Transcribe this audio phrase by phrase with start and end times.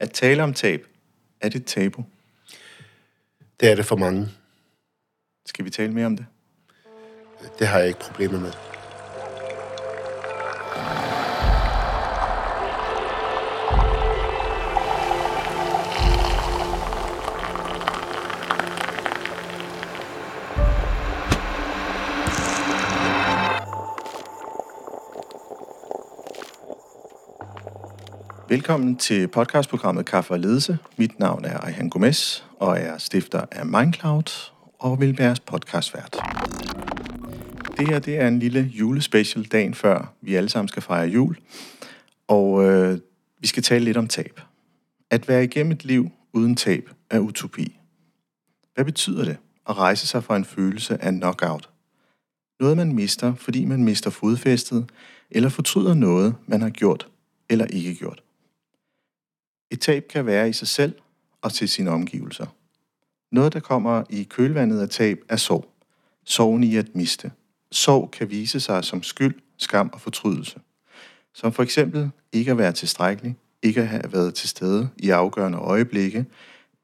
[0.00, 0.86] At tale om tab,
[1.40, 2.04] er det et tabu?
[3.60, 4.28] Det er det for mange.
[5.46, 6.26] Skal vi tale mere om det?
[7.58, 8.75] Det har jeg ikke problemer med.
[28.56, 30.78] Velkommen til podcastprogrammet Kaffe og Ledelse.
[30.96, 36.16] Mit navn er Ejhan Gomes, og er stifter af Mindcloud og vil være podcastvært.
[37.78, 41.36] Det her det er en lille julespecial dagen før vi alle sammen skal fejre jul.
[42.28, 42.98] Og øh,
[43.40, 44.40] vi skal tale lidt om tab.
[45.10, 47.78] At være igennem et liv uden tab er utopi.
[48.74, 49.36] Hvad betyder det
[49.68, 51.68] at rejse sig fra en følelse af knockout?
[52.60, 54.90] Noget man mister, fordi man mister fodfæstet,
[55.30, 57.08] eller fortryder noget, man har gjort
[57.48, 58.22] eller ikke gjort.
[59.70, 60.94] Et tab kan være i sig selv
[61.42, 62.46] og til sine omgivelser.
[63.32, 65.72] Noget, der kommer i kølvandet af tab, er sorg.
[66.24, 67.32] Sorgen i at miste.
[67.72, 70.60] Sorg kan vise sig som skyld, skam og fortrydelse.
[71.34, 75.58] Som for eksempel ikke at være tilstrækkelig, ikke at have været til stede i afgørende
[75.58, 76.26] øjeblikke,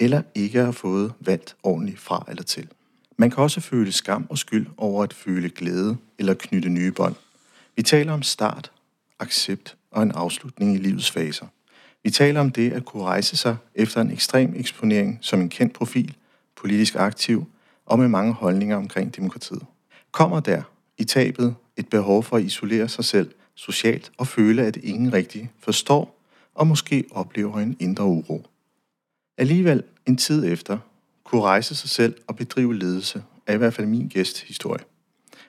[0.01, 2.69] eller ikke at have fået valgt ordentligt fra eller til.
[3.17, 7.15] Man kan også føle skam og skyld over at føle glæde eller knytte nye bånd.
[7.77, 8.73] Vi taler om start,
[9.19, 11.47] accept og en afslutning i livets faser.
[12.05, 15.72] Vi taler om det at kunne rejse sig efter en ekstrem eksponering som en kendt
[15.72, 16.17] profil,
[16.56, 17.47] politisk aktiv
[17.86, 19.62] og med mange holdninger omkring demokratiet.
[20.11, 20.62] Kommer der
[20.98, 25.50] i tabet et behov for at isolere sig selv socialt og føle, at ingen rigtig
[25.59, 26.19] forstår
[26.55, 28.47] og måske oplever en indre uro.
[29.39, 30.78] Alligevel en tid efter
[31.25, 34.84] kunne rejse sig selv og bedrive ledelse er i hvert fald min gæsthistorie.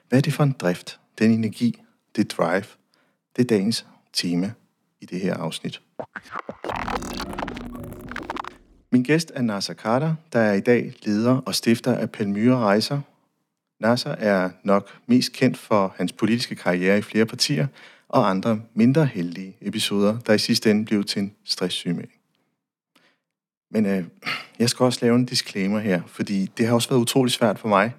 [0.08, 1.82] Hvad er det for en drift, den energi,
[2.16, 2.64] det drive,
[3.36, 4.52] det er dagens tema
[5.04, 5.80] i det her afsnit.
[8.92, 13.00] Min gæst er Nasser Carter, der er i dag leder og stifter af Palmyre Rejser.
[13.80, 17.66] Nasser er nok mest kendt for hans politiske karriere i flere partier
[18.08, 22.20] og andre mindre heldige episoder, der i sidste ende blev til en stresssygemelding.
[23.70, 24.04] Men øh,
[24.58, 27.68] jeg skal også lave en disclaimer her, fordi det har også været utrolig svært for
[27.68, 27.92] mig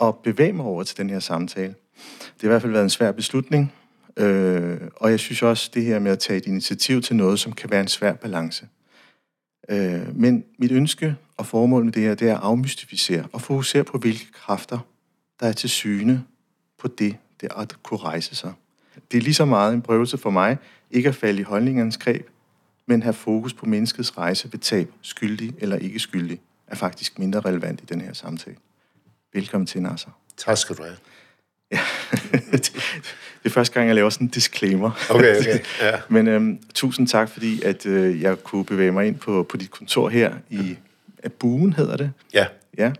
[0.00, 1.74] at bevæge mig over til den her samtale.
[2.24, 3.72] Det har i hvert fald været en svær beslutning,
[4.16, 7.52] Øh, og jeg synes også, det her med at tage et initiativ til noget, som
[7.52, 8.68] kan være en svær balance.
[9.68, 13.84] Øh, men mit ønske og formål med det her, det er at afmystificere og fokusere
[13.84, 14.78] på, hvilke kræfter,
[15.40, 16.24] der er til syne
[16.78, 18.52] på det, det at kunne rejse sig.
[19.12, 20.58] Det er lige så meget en prøvelse for mig,
[20.90, 22.28] ikke at falde i holdningernes greb,
[22.86, 27.40] men have fokus på menneskets rejse ved tab, skyldig eller ikke skyldig, er faktisk mindre
[27.40, 28.56] relevant i den her samtale.
[29.32, 30.10] Velkommen til, Nasser.
[30.36, 30.96] Tak skal du have.
[31.74, 31.80] Ja.
[33.42, 34.90] det er første gang, jeg laver sådan en disclaimer.
[35.10, 35.58] Okay, okay.
[35.80, 35.92] Ja.
[36.14, 39.70] Men øhm, tusind tak, fordi at øh, jeg kunne bevæge mig ind på, på dit
[39.70, 40.76] kontor her i
[41.38, 42.12] Buen, hedder det.
[42.34, 42.46] Ja.
[42.78, 42.92] Ja.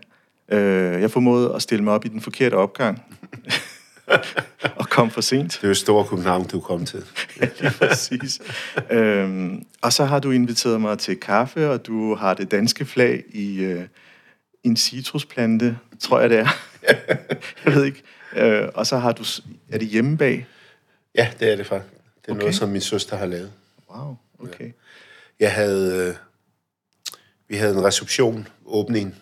[0.49, 3.03] Øh, jeg formåede at stille mig op i den forkerte opgang.
[4.79, 5.53] og kom for sent.
[5.53, 7.03] Det er jo store København, du kom til.
[7.41, 8.41] ja, lige præcis.
[8.89, 13.23] øhm, og så har du inviteret mig til kaffe, og du har det danske flag
[13.33, 13.81] i øh,
[14.63, 16.47] en citrusplante, tror jeg det er.
[17.65, 18.03] jeg ved ikke.
[18.35, 19.23] Øh, og så har du...
[19.71, 20.47] Er det hjemme bag?
[21.15, 21.93] Ja, det er det faktisk.
[21.93, 22.39] Det er okay.
[22.39, 23.51] noget, som min søster har lavet.
[23.91, 24.65] Wow, okay.
[24.65, 24.71] Ja.
[25.39, 26.07] Jeg havde...
[26.07, 26.15] Øh,
[27.47, 29.15] vi havde en reception, åbning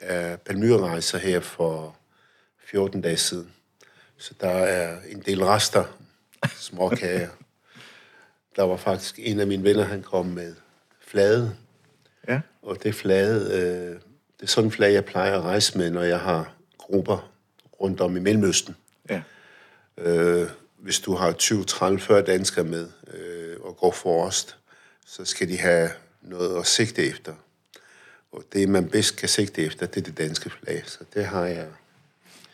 [0.00, 1.96] af Palmyrerejser her for
[2.66, 3.50] 14 dage siden.
[4.16, 5.84] Så der er en del rester,
[6.56, 7.28] småkager.
[8.56, 10.54] der var faktisk en af mine venner, han kom med
[11.00, 11.56] flade.
[12.28, 12.40] Ja.
[12.62, 14.00] Og det flade, øh,
[14.36, 17.35] det er sådan en flade, jeg plejer at rejse med, når jeg har grupper
[17.80, 18.76] rundt om i Mellemøsten.
[19.10, 19.22] Ja.
[19.98, 20.48] Øh,
[20.78, 24.56] hvis du har 20, 30, 40 danskere med øh, og går forrest,
[25.06, 25.90] så skal de have
[26.22, 27.34] noget at sigte efter.
[28.32, 30.82] Og det, man bedst kan sigte efter, det er det danske flag.
[30.86, 31.66] Så det har jeg...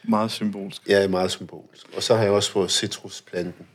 [0.02, 0.88] Meget symbolsk.
[0.88, 1.86] Ja, meget symbolsk.
[1.96, 3.66] Og så har jeg også fået citrusplanten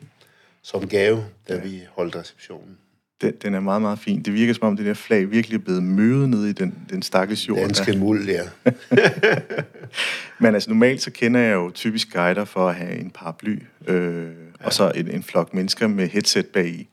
[0.62, 1.60] som gave, da ja.
[1.60, 2.78] vi holdt receptionen
[3.22, 4.22] den, den er meget, meget fin.
[4.22, 7.02] Det virker som om, det der flag virkelig er blevet mødet ned i den, den
[7.02, 7.60] stakkels jord.
[7.60, 7.98] Danske der.
[7.98, 8.44] muld, ja.
[10.40, 14.26] Men altså normalt så kender jeg jo typisk guider for at have en paraply, øh,
[14.26, 14.66] ja.
[14.66, 16.90] og så en, en flok mennesker med headset bag i.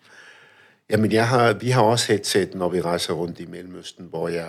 [0.90, 4.48] Jamen, jeg har, vi har også headset, når vi rejser rundt i Mellemøsten, hvor jeg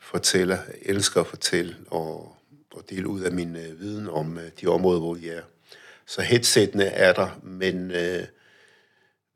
[0.00, 2.36] fortæller, elsker at fortælle og,
[2.74, 5.42] og dele ud af min øh, viden om øh, de områder, hvor jeg er.
[6.06, 8.24] Så headsetene er der, men øh,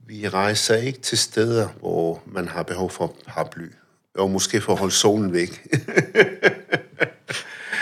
[0.09, 3.73] vi rejser ikke til steder, hvor man har behov for paraply.
[4.15, 5.49] Og måske for at holde solen væk.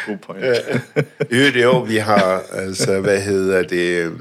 [0.06, 0.40] God point.
[1.31, 4.19] det er vi har, altså, hvad hedder det,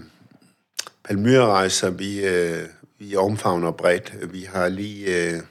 [1.04, 2.68] Palmyrerejser, vi, øh,
[3.00, 4.34] vi omfavner bredt.
[4.34, 5.42] Vi har lige øh,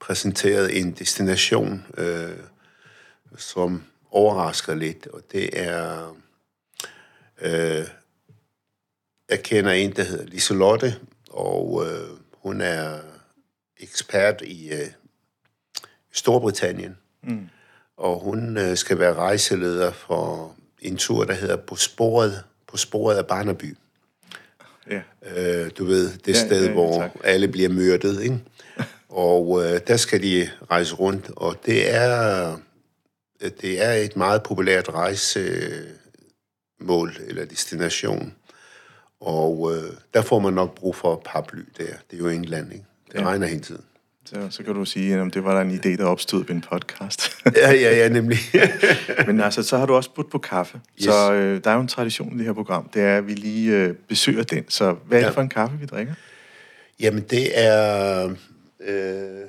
[0.00, 2.30] præsenteret en destination, øh,
[3.36, 6.16] som overrasker lidt, og det er...
[7.40, 7.84] Øh,
[9.30, 10.96] jeg kender en, der hedder Liselotte,
[11.32, 12.98] og øh, hun er
[13.80, 14.88] ekspert i øh,
[16.12, 16.96] Storbritannien.
[17.22, 17.48] Mm.
[17.96, 23.16] Og hun øh, skal være rejseleder for en tur, der hedder På sporet, på sporet
[23.16, 23.76] af Barnaby.
[24.90, 25.02] Ja.
[25.36, 27.10] Øh, du ved, det ja, sted, ja, ja, hvor tak.
[27.24, 28.38] alle bliver myrdet, ikke?
[29.08, 32.56] og øh, der skal de rejse rundt, og det er,
[33.40, 35.96] det er et meget populært rejsemål
[37.26, 38.34] eller destination.
[39.22, 41.84] Og øh, der får man nok brug for paraply der.
[42.10, 42.84] Det er jo England, ikke?
[43.12, 43.26] Det ja.
[43.26, 43.82] regner hele tiden.
[44.24, 46.60] Så, så kan du sige, at det var der en idé, der opstod ved en
[46.60, 47.36] podcast.
[47.56, 48.38] ja, ja, ja, nemlig.
[49.26, 50.80] Men altså, så har du også budt på kaffe.
[50.98, 51.04] Yes.
[51.04, 53.34] Så øh, der er jo en tradition i det her program, det er, at vi
[53.34, 54.64] lige øh, besøger den.
[54.68, 55.26] Så hvad er ja.
[55.26, 56.14] det for en kaffe, vi drikker?
[57.00, 58.24] Jamen, det er...
[58.80, 59.46] Øh,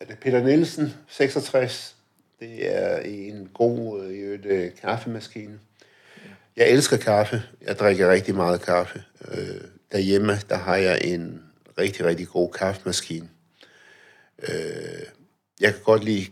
[0.00, 1.96] er det Peter Nielsen, 66.
[2.40, 5.58] Det er en god øh, øh, kaffemaskine.
[6.58, 7.42] Jeg elsker kaffe.
[7.62, 9.04] Jeg drikker rigtig meget kaffe.
[9.28, 9.60] Øh,
[9.92, 11.42] derhjemme, der har jeg en
[11.78, 13.28] rigtig, rigtig god kaffemaskine.
[14.48, 15.02] Øh,
[15.60, 16.26] jeg kan godt lide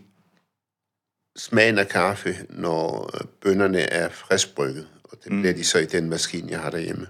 [1.37, 5.41] smagen af kaffe, når bønderne er friskbrygget, og det mm.
[5.41, 7.07] bliver de så i den maskine, jeg har derhjemme.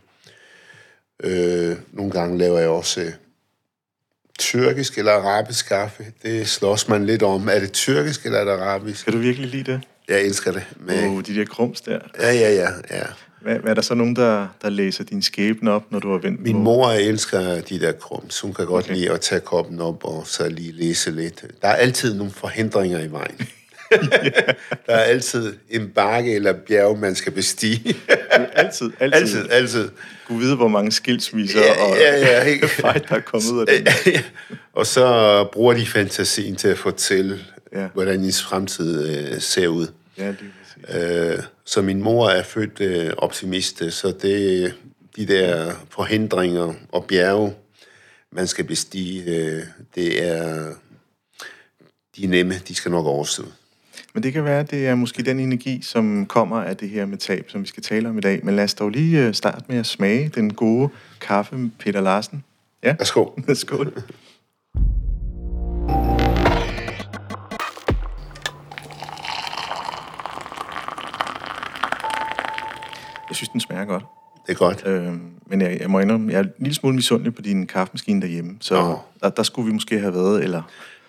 [1.24, 3.12] Øh, nogle gange laver jeg også øh,
[4.40, 6.14] tyrkisk eller arabisk kaffe.
[6.24, 7.50] Det slås man lidt om.
[7.50, 9.04] Er det tyrkisk eller er det arabisk?
[9.04, 9.82] Kan du virkelig lide det?
[10.08, 10.64] Jeg elsker det.
[10.80, 11.08] Med...
[11.08, 12.00] Oh, de der krums der.
[12.20, 12.70] Ja, ja, ja.
[12.92, 13.04] ja.
[13.42, 16.18] Hvad, hvad er der så nogen, der, der læser din skæbne op, når du har
[16.18, 18.40] vendt Min mor elsker de der krums.
[18.40, 18.96] Hun kan godt okay.
[18.96, 21.46] lide at tage koppen op og så lige læse lidt.
[21.62, 23.38] Der er altid nogle forhindringer i vejen.
[24.88, 27.96] der er altid en bakke eller bjerg, man skal bestige.
[28.54, 29.22] altid, altid.
[29.22, 29.90] Altid, altid.
[30.28, 32.68] Gud vide, hvor mange skilsmisser ja, og ja, ja, ikke?
[32.68, 33.86] fight, der er kommet ud af det.
[33.86, 34.22] Ja, ja.
[34.74, 37.40] Og så bruger de fantasien til at fortælle,
[37.74, 37.88] ja.
[37.94, 39.88] hvordan ens fremtid øh, ser ud.
[40.18, 40.52] Ja, det
[40.94, 44.74] Øh, så min mor er født øh, optimist, så det
[45.16, 47.54] de der forhindringer og bjerge,
[48.32, 49.64] man skal bestige, øh,
[49.96, 50.74] det er
[52.16, 53.44] de er nemme, de skal nok overstå.
[54.14, 57.06] Men det kan være, at det er måske den energi, som kommer af det her
[57.06, 58.46] med tab, som vi skal tale om i dag.
[58.46, 60.90] Men lad os dog lige øh, starte med at smage den gode
[61.22, 62.44] kaffe med Peter Larsen.
[62.84, 63.26] Ja, Værsgo.
[63.54, 64.04] Skål.
[73.38, 74.04] Synes, den smager godt.
[74.48, 74.84] Det er godt.
[74.86, 75.14] Øh,
[75.46, 78.58] men jeg, jeg må indrømme, jeg er en lille smule misundelig på din kaffemaskine derhjemme,
[78.60, 78.98] så oh.
[79.22, 80.62] der, der skulle vi måske have været, eller...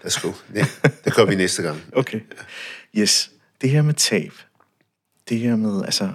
[0.02, 0.34] Der skulle.
[0.54, 0.66] Ja,
[1.04, 1.80] det kommer vi næste gang.
[1.92, 2.20] okay.
[2.96, 3.30] Yes.
[3.60, 4.32] Det her med tab,
[5.28, 6.08] det her med, altså,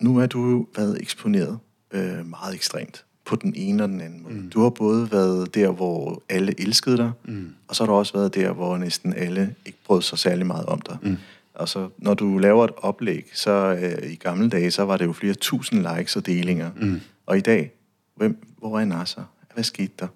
[0.00, 1.58] nu er du jo været eksponeret
[1.90, 4.34] øh, meget ekstremt på den ene og den anden måde.
[4.34, 4.50] Mm.
[4.50, 7.54] Du har både været der, hvor alle elskede dig, mm.
[7.68, 10.66] og så har du også været der, hvor næsten alle ikke brød sig særlig meget
[10.66, 10.96] om dig.
[11.02, 11.16] Mm.
[11.58, 15.12] Altså, når du laver et oplæg, så øh, i gamle dage, så var det jo
[15.12, 16.70] flere tusind likes og delinger.
[16.76, 17.00] Mm.
[17.26, 17.72] Og i dag,
[18.14, 19.24] hvem, hvor er Nasser?
[19.54, 20.08] Hvad skete der?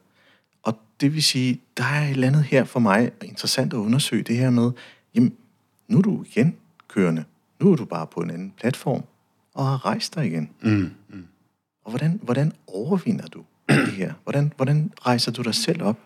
[0.63, 4.23] Og det vil sige, der er et eller andet her for mig interessant at undersøge
[4.23, 4.71] det her med,
[5.15, 5.37] jamen,
[5.89, 6.57] nu er du igen
[6.89, 7.25] kørende.
[7.61, 9.05] Nu er du bare på en anden platform
[9.55, 10.51] og har rejst dig igen.
[10.61, 10.91] Mm.
[11.09, 11.27] Mm.
[11.85, 14.13] Og hvordan, hvordan overvinder du det her?
[14.23, 15.99] Hvordan, hvordan rejser du dig selv op?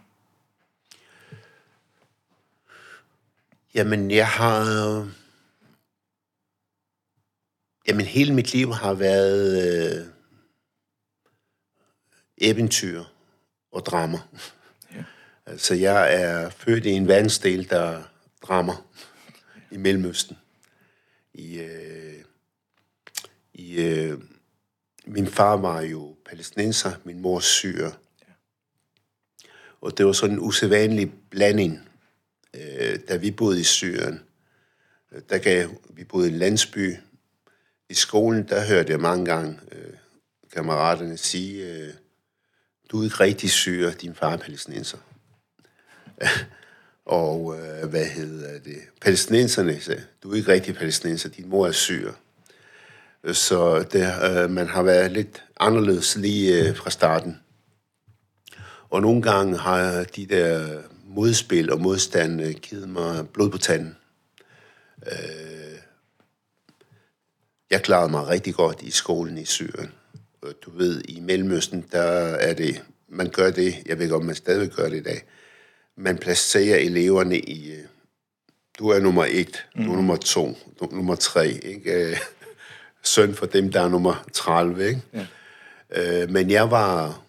[3.75, 5.07] Jamen, jeg har
[7.89, 10.07] Jamen, hele mit liv har været øh,
[12.39, 13.05] eventyr
[13.73, 14.19] og drama.
[14.95, 15.05] Ja.
[15.47, 18.03] Altså, jeg er født i en vandsdel, der
[18.43, 18.89] drammer
[19.71, 20.37] i Mellemøsten.
[21.35, 22.25] I, øh,
[23.55, 24.19] i, øh,
[25.05, 27.93] min far var jo palæstinenser, min mor syrer.
[28.29, 28.33] Ja.
[29.81, 31.89] Og det var sådan en usædvanlig blanding,
[32.55, 34.21] øh, da vi boede i Syrien.
[35.29, 36.97] Der gav, vi boede i en landsby,
[37.91, 39.93] i skolen, der hørte jeg mange gange øh,
[40.53, 41.93] kammeraterne sige, øh,
[42.91, 44.99] du er ikke rigtig syr, din far er palæstinenser.
[47.21, 48.79] og øh, hvad hedder det?
[49.01, 52.13] Palæstinenserne sagde, du er ikke rigtig palæstinenser, din mor er syr.
[53.33, 57.41] Så det, øh, man har været lidt anderledes lige øh, fra starten.
[58.91, 63.97] Og nogle gange har de der modspil og modstand øh, givet mig blod på tanden.
[65.07, 65.66] Øh,
[67.71, 69.93] jeg klarede mig rigtig godt i skolen i Syrien.
[70.63, 72.03] Du ved, i Mellemøsten, der
[72.35, 75.23] er det, man gør det, jeg ved ikke, om man stadig gør det i dag,
[75.97, 77.85] man placerer eleverne i, øh,
[78.79, 79.93] du er nummer et, du er mm.
[79.93, 82.11] nummer to, du er nummer tre, ikke?
[82.11, 82.17] Øh,
[83.03, 85.03] søn for dem, der er nummer 30, ikke?
[85.13, 85.27] Ja.
[85.91, 87.23] Øh, men jeg var,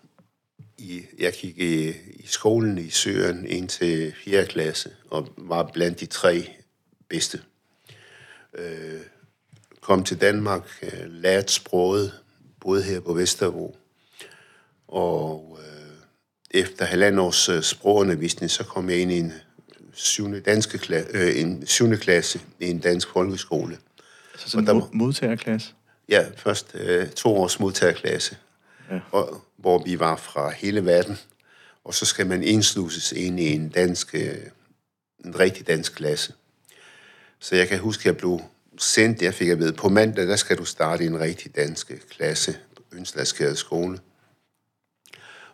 [0.77, 4.45] i, jeg gik i, i skolen i Syrien indtil 4.
[4.45, 6.49] klasse, og var blandt de tre
[7.09, 7.41] bedste.
[8.53, 9.01] Øh,
[9.87, 12.13] kom til Danmark, øh, lærte sproget,
[12.61, 13.77] boede her på Vesterbro,
[14.87, 15.97] og øh,
[16.51, 19.33] efter halvandet års øh, sprogundervisning, så kom jeg ind i en
[19.93, 20.41] 7.
[20.45, 21.97] Danske kla- øh, en 7.
[21.97, 23.77] klasse i en dansk folkeskole.
[24.37, 25.73] Så sådan en modtagerklasse.
[26.09, 28.37] Ja, først øh, to års modtagerklasse,
[28.91, 28.99] ja.
[29.11, 31.17] og, hvor vi var fra hele verden.
[31.83, 34.35] Og så skal man indsluses ind i en dansk, øh,
[35.25, 36.33] en rigtig dansk klasse.
[37.39, 38.41] Så jeg kan huske, at jeg blev
[38.77, 41.91] sendt, jeg fik at vide, på mandag, der skal du starte i en rigtig dansk
[42.09, 43.99] klasse på Ønsladsgade skole.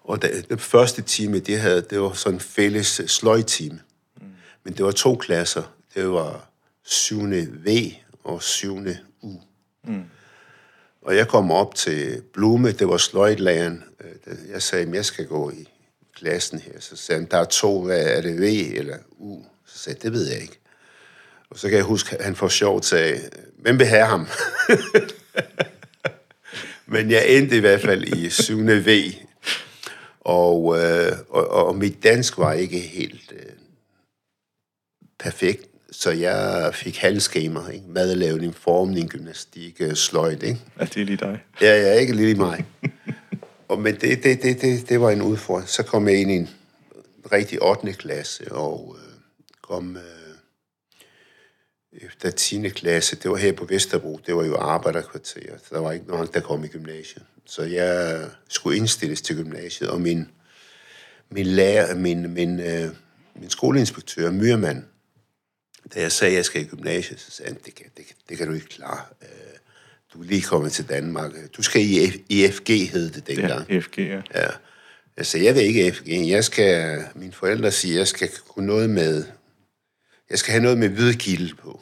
[0.04, 3.80] Og da, den første time, det, havde, det var sådan en fælles sløjtime.
[4.22, 4.28] Mm.
[4.64, 5.76] Men det var to klasser.
[5.96, 6.50] Det var
[6.84, 7.22] 7.
[7.66, 7.68] V
[8.24, 8.78] og 7.
[9.22, 9.34] U.
[11.02, 13.84] Og jeg kom op til Blume, det var sløjtlæreren.
[14.28, 15.68] Øh, Jeg sagde, at jeg skal gå i
[16.16, 16.80] klassen her.
[16.80, 18.44] Så sagde han, der er to, hvad er det, V
[18.78, 19.44] eller U?
[19.66, 20.60] Så sagde jeg, det ved jeg ikke.
[21.54, 23.22] Og så kan jeg huske, at han for sjovt sagde,
[23.58, 24.28] hvem vil have ham?
[26.94, 28.60] Men jeg endte i hvert fald i 7.
[28.60, 28.90] V.
[30.20, 33.52] Og, øh, og, og mit dansk var ikke helt øh,
[35.20, 37.86] perfekt, så jeg fik halvskemaer, ikke?
[37.88, 40.60] Madlavning, formning, gymnastik, øh, sløjt, ikke?
[40.80, 41.44] Ja, det er lige dig.
[41.62, 42.66] Ja, jeg er ikke lige mig.
[43.70, 45.70] og, men det, det, det, det, det var en udfordring.
[45.70, 46.50] Så kom jeg ind i en
[47.32, 47.94] rigtig 8.
[47.94, 49.14] klasse, og øh,
[49.62, 50.23] kom øh,
[52.02, 52.70] efter 10.
[52.70, 56.28] klasse, det var her på Vesterbro, det var jo arbejderkvarter, så der var ikke nogen,
[56.34, 57.24] der kom i gymnasiet.
[57.46, 60.28] Så jeg skulle indstilles til gymnasiet, og min,
[61.32, 62.90] min lærer, min, min, øh,
[63.40, 64.84] min skoleinspektør, Myrmand,
[65.96, 68.38] da jeg sagde, at jeg skal i gymnasiet, så sagde han, det kan, det, det
[68.38, 69.02] kan du ikke klare.
[69.22, 69.28] Øh,
[70.14, 71.32] Du er lige kommet til Danmark.
[71.58, 73.70] Du skal i F- IFG, hed det dengang.
[73.70, 74.22] Ja, FG, ja.
[74.36, 74.48] Ja.
[75.18, 76.08] Jeg sagde, jeg vil ikke FG.
[76.08, 79.26] Jeg skal, mine forældre siger, jeg skal kunne noget med,
[80.34, 81.82] jeg skal have noget med hvidgilde på.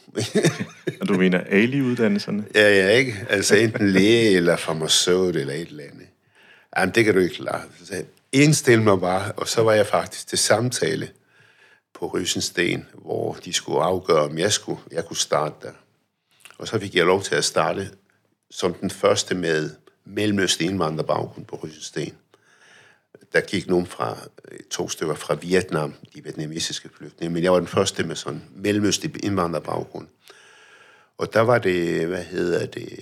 [1.01, 2.45] Og du mener Ali-uddannelserne?
[2.55, 3.25] ja, ja, ikke?
[3.29, 6.07] Altså enten læge eller farmaceut eller et eller andet.
[6.77, 7.61] Jamen, det kan du ikke klare.
[7.83, 11.09] Så indstil mig bare, og så var jeg faktisk til samtale
[11.93, 15.73] på Rysensten, hvor de skulle afgøre, om jeg, skulle, jeg kunne starte der.
[16.57, 17.89] Og så fik jeg lov til at starte
[18.49, 19.69] som den første med
[20.05, 22.13] mellemøstlig indvandrerbaggrund på Rysensten.
[23.33, 24.17] Der gik nogen fra,
[24.51, 28.43] øh, to stykker fra Vietnam, de vietnamesiske flygtninge, men jeg var den første med sådan
[28.55, 30.07] mellemøstlig indvandrerbaggrund.
[31.17, 32.99] Og der var det, hvad hedder det,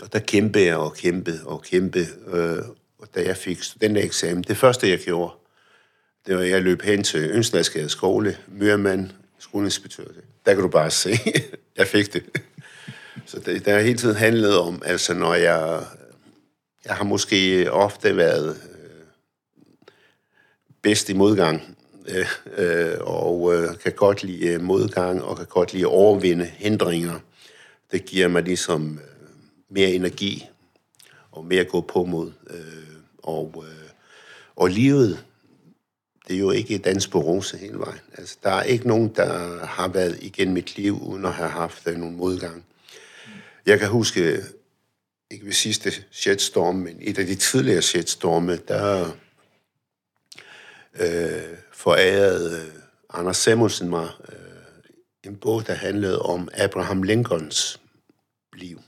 [0.00, 2.06] og der kæmpede jeg og kæmpede og kæmpede.
[2.26, 2.64] Øh,
[2.98, 5.34] og da jeg fik studentereksamen, det første jeg gjorde,
[6.26, 10.04] det var, at jeg løb hen til Ønslandsgade skole, Mørmand, skoleinspektør.
[10.46, 11.10] Der kan du bare se,
[11.78, 12.24] jeg fik det.
[13.26, 15.84] Så det, der har hele tiden handlet om, altså når jeg,
[16.84, 18.56] jeg har måske ofte været
[20.88, 21.76] bedst i modgang,
[22.08, 22.26] øh,
[22.56, 27.20] øh, og øh, kan godt lide øh, modgang, og kan godt lide at overvinde hindringer.
[27.92, 29.28] Det giver mig ligesom øh,
[29.70, 30.46] mere energi,
[31.32, 32.32] og mere at gå på mod.
[32.50, 33.88] Øh, og, øh,
[34.56, 35.24] og livet,
[36.28, 38.00] det er jo ikke dans på rose hele vejen.
[38.18, 41.86] Altså, der er ikke nogen, der har været igennem mit liv, uden at have haft
[41.86, 42.64] øh, nogen modgang.
[43.66, 44.42] Jeg kan huske,
[45.30, 49.10] ikke ved sidste shitstorm, men et af de tidligere shitstorme, der
[51.00, 52.66] øh, forærede øh,
[53.10, 54.34] Anders Samuelsen mig øh,
[55.24, 57.80] en bog, der handlede om Abraham Lincolns
[58.56, 58.80] liv.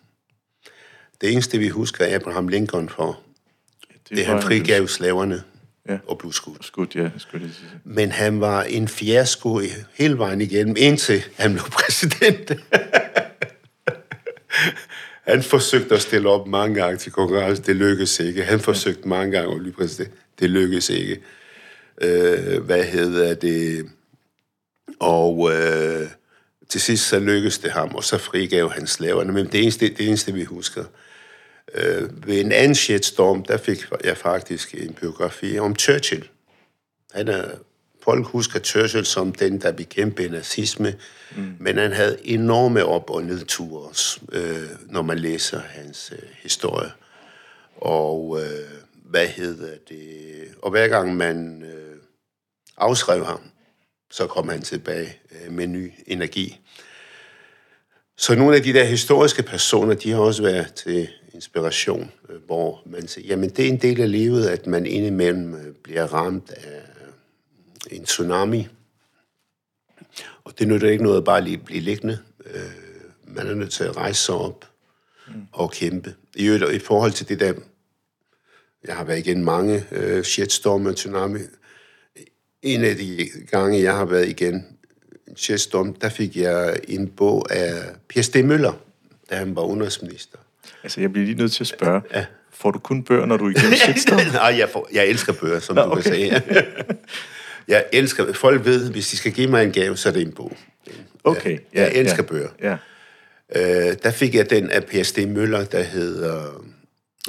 [1.21, 3.21] Det eneste, vi husker af Abraham Lincoln for,
[4.09, 5.43] det er, var han frigav slaverne
[5.89, 5.99] Ja.
[6.07, 6.65] og blev skudt.
[6.65, 7.69] Skudt, ja, skulle jeg sige.
[7.85, 9.61] Men han var en fiasko
[9.95, 12.51] hele vejen igennem, indtil han blev præsident.
[15.31, 17.63] han forsøgte at stille op mange gange til konkurrence.
[17.63, 18.45] Det lykkedes ikke.
[18.45, 20.15] Han forsøgte mange gange at blive præsident.
[20.39, 21.21] Det lykkedes ikke.
[22.01, 23.91] Øh, hvad hedder det?
[25.01, 26.09] Og øh,
[26.69, 29.33] til sidst så lykkedes det ham, og så frigav han slaverne.
[29.33, 30.85] Men det eneste, det eneste vi husker.
[31.75, 36.29] Øh, ved en anden shitstorm, der fik jeg faktisk en biografi om Churchill.
[37.13, 37.45] Han er,
[38.05, 40.95] folk husker Churchill som den, der bekæmpede nazisme,
[41.37, 41.55] mm.
[41.59, 43.93] men han havde enorme op- og nedture
[44.33, 46.91] øh, når man læser hans øh, historie.
[47.77, 49.99] Og øh, hvad hedder det?
[50.63, 51.90] Og hver gang man øh,
[52.77, 53.41] afskrev ham,
[54.11, 56.61] så kom han tilbage øh, med ny energi.
[58.17, 62.83] Så nogle af de der historiske personer, de har også været til inspiration, øh, hvor
[62.87, 66.51] man siger, jamen det er en del af livet, at man indimellem øh, bliver ramt
[66.51, 66.83] af
[67.91, 68.69] en tsunami.
[70.45, 72.19] Og det nytter ikke noget at bare lige blive liggende.
[73.25, 74.69] Man er nødt til at rejse sig op
[75.53, 76.15] og kæmpe.
[76.35, 77.55] I, øvrigt, i forhold til det der
[78.85, 81.39] Jeg har været igennem mange øh, shitstorm og tsunami.
[82.63, 84.67] En af de gange, jeg har været igen
[85.29, 87.73] en shitstorm, der fik jeg en bog af
[88.09, 88.73] Per Stig Møller,
[89.31, 90.39] da han var udenrigsminister.
[90.83, 92.03] Altså, jeg bliver lige nødt til at spørge.
[92.15, 92.25] Ja.
[92.53, 94.33] Får du kun bøger, når du er igennem shitstorm?
[94.33, 96.03] Nej, jeg, får, jeg elsker bøger, som Nå, du okay.
[96.03, 96.43] kan sige.
[97.69, 100.33] jeg elsker, folk ved, hvis de skal give mig en gave, så er det en
[100.33, 100.57] bog.
[101.25, 101.59] Okay.
[101.75, 102.49] Ja, jeg elsker ja, bøger.
[102.61, 102.77] Ja.
[103.57, 106.65] Øh, der fik jeg den af Per Stig Møller, der hedder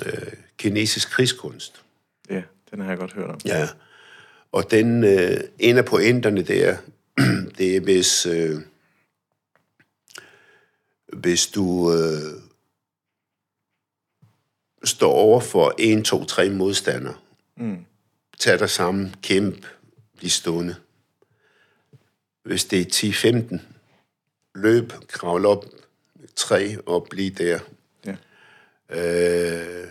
[0.06, 0.14] øh,
[0.58, 1.82] Kinesisk krigskunst.
[2.30, 3.40] Ja, den har jeg godt hørt om.
[3.46, 3.68] Ja,
[4.52, 6.78] og den, øh, en af pointerne der,
[7.58, 8.62] det er, hvis, øh,
[11.14, 12.42] hvis du øh,
[14.84, 17.16] står over for en, to, tre modstandere,
[17.58, 17.86] mm.
[18.40, 19.66] tag dig sammen, kæmp,
[20.18, 20.76] bliv stående.
[22.44, 23.60] Hvis det er 10-15,
[24.56, 25.66] løb, kravl op
[26.36, 27.60] træ og bliv der.
[28.06, 28.16] Ja.
[28.90, 29.88] Øh,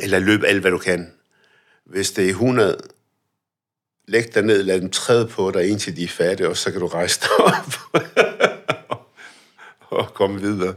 [0.00, 1.12] eller løb alt, hvad du kan.
[1.84, 2.78] Hvis det er 100,
[4.06, 6.80] læg dig ned, lad dem træde på dig, indtil de er færdige, og så kan
[6.80, 8.00] du rejse dig op
[10.00, 10.74] og komme videre.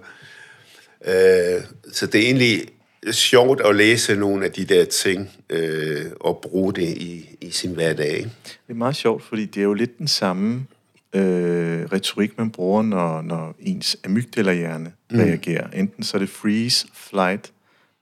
[1.07, 1.61] Øh,
[1.93, 2.67] så det er egentlig
[3.11, 7.73] sjovt at læse nogle af de der ting øh, og bruge det i, i sin
[7.73, 8.17] hverdag.
[8.43, 10.65] Det er meget sjovt, fordi det er jo lidt den samme
[11.13, 15.19] øh, retorik, man bruger, når, når ens amygdalerhjerne mm.
[15.19, 15.69] reagerer.
[15.69, 17.51] Enten så er det freeze, flight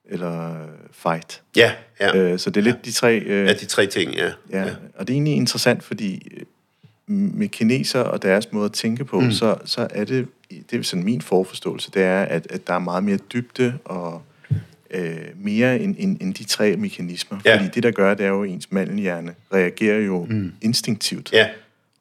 [0.09, 0.55] eller
[0.91, 1.41] fight.
[1.55, 2.17] Ja, ja.
[2.17, 2.81] Øh, så det er lidt ja.
[2.85, 3.19] de tre...
[3.19, 4.31] Øh, ja, de tre ting, ja.
[4.51, 4.63] ja.
[4.63, 4.69] ja.
[4.95, 6.43] Og det er egentlig interessant, fordi øh,
[7.07, 9.31] med kineser og deres måde at tænke på, mm.
[9.31, 10.27] så, så er det,
[10.71, 14.21] det er sådan min forforståelse, det er, at, at der er meget mere dybde og
[14.91, 17.39] øh, mere end, end, end de tre mekanismer.
[17.45, 17.57] Ja.
[17.57, 20.53] Fordi det, der gør, det er jo, at ens mandelhjerne reagerer jo mm.
[20.61, 21.33] instinktivt.
[21.33, 21.47] Ja.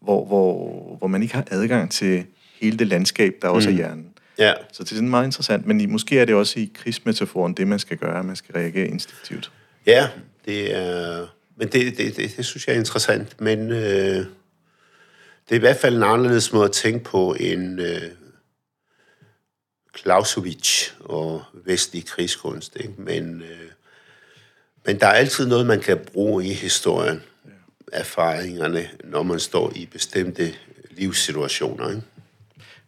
[0.00, 2.24] Hvor, hvor, hvor man ikke har adgang til
[2.60, 3.74] hele det landskab, der også mm.
[3.74, 4.06] er hjernen.
[4.38, 4.52] Ja.
[4.72, 7.78] Så det er sådan meget interessant, men måske er det også i krigsmetaforen det, man
[7.78, 9.52] skal gøre, man skal reagere instinktivt.
[9.86, 10.08] Ja,
[10.44, 11.26] det er...
[11.56, 14.26] Men det, det, det, det synes jeg er interessant, men øh,
[15.48, 18.02] det er i hvert fald en anderledes måde at tænke på end øh,
[19.98, 22.76] Clausewitz og vestlig krigskunst.
[22.76, 22.94] Ikke?
[22.98, 23.70] Men, øh,
[24.86, 27.22] men der er altid noget, man kan bruge i historien,
[27.92, 30.54] erfaringerne, når man står i bestemte
[30.90, 31.90] livssituationer.
[31.90, 32.02] Ikke?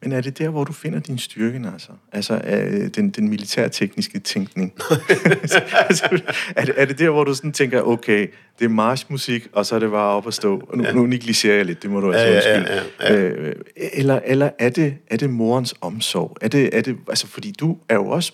[0.06, 1.88] Men er det der, hvor du finder din styrke, altså?
[2.12, 4.72] Altså øh, den, den militærtekniske tænkning?
[5.88, 6.22] altså,
[6.56, 9.74] er, det, er det der, hvor du sådan tænker, okay, det er marchmusik, og så
[9.74, 10.62] er det bare op at stå?
[10.68, 10.92] Og nu, ja.
[10.92, 12.82] nu negligerer jeg lidt, det må du altså ja, undskylde.
[13.00, 13.28] Ja, ja, ja.
[13.28, 13.54] Øh,
[13.92, 16.36] eller eller er, det, er det morens omsorg?
[16.40, 18.32] Er det, er det, altså, fordi du er jo også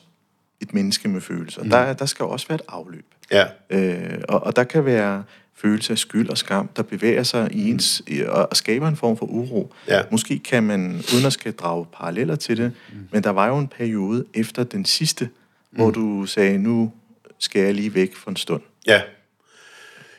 [0.60, 1.62] et menneske med følelser.
[1.62, 1.70] Mm.
[1.70, 3.06] Der, der skal også være et afløb.
[3.30, 3.44] Ja.
[3.70, 5.22] Øh, og, og der kan være
[5.62, 9.26] følelse af skyld og skam, der bevæger sig i ens, og skaber en form for
[9.26, 9.74] uro.
[9.88, 10.02] Ja.
[10.10, 13.08] Måske kan man, uden at skal drage paralleller til det, mm.
[13.12, 15.76] men der var jo en periode efter den sidste, mm.
[15.76, 16.92] hvor du sagde, nu
[17.38, 18.62] skal jeg lige væk for en stund.
[18.86, 19.02] Ja.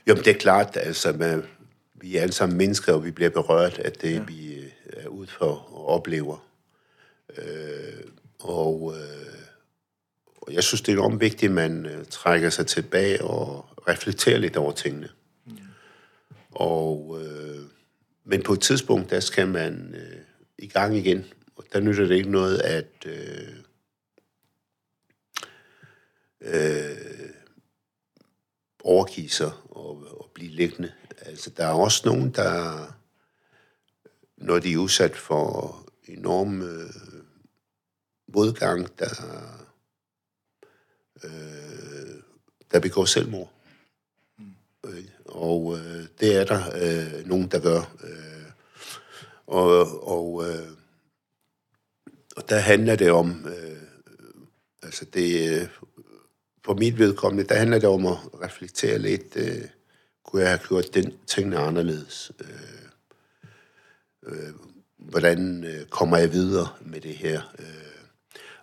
[0.08, 1.44] Jo, men det er klart, altså, man,
[1.94, 4.22] vi er alle sammen mennesker, og vi bliver berørt af det, ja.
[4.28, 4.64] vi øh,
[5.04, 6.46] er ude for og oplever.
[7.38, 7.46] Øh,
[8.40, 9.34] og, øh,
[10.42, 14.38] og jeg synes, det er enormt vigtigt, at man øh, trækker sig tilbage og reflekterer
[14.38, 15.10] lidt over tingene.
[16.56, 17.66] Og, øh,
[18.24, 20.22] men på et tidspunkt, der skal man øh,
[20.58, 21.26] i gang igen.
[21.56, 23.56] Og der nytter det ikke noget at øh,
[26.42, 27.30] øh,
[28.84, 30.94] overgive sig og, og blive liggende.
[31.18, 32.88] Altså, der er også nogen, der,
[34.38, 36.90] når de er udsat for enorm øh,
[38.28, 39.16] modgang, der,
[41.24, 42.22] øh,
[42.72, 43.54] der begår selvmord.
[45.26, 47.96] Og øh, det er der øh, nogen, der gør.
[48.04, 48.52] Øh,
[49.48, 50.68] og, og, øh,
[52.36, 53.82] og der handler det om, øh,
[54.84, 55.68] altså det, øh,
[56.64, 59.62] på mit vedkommende, der handler det om at reflektere lidt, øh,
[60.26, 62.32] kunne jeg have gjort den tingene anderledes?
[62.40, 62.88] Øh,
[64.26, 64.54] øh,
[64.98, 67.54] hvordan øh, kommer jeg videre med det her?
[67.60, 67.66] Øh,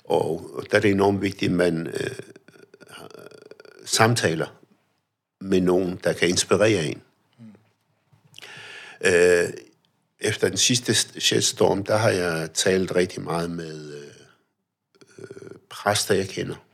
[0.04, 2.10] og, og der er det enormt vigtigt, at man øh,
[3.84, 4.59] samtaler
[5.40, 7.02] med nogen, der kan inspirere en.
[9.04, 9.48] Øh,
[10.20, 14.10] efter den sidste shitstorm, der har jeg talt rigtig meget med øh,
[15.18, 16.64] øh præster, jeg kender.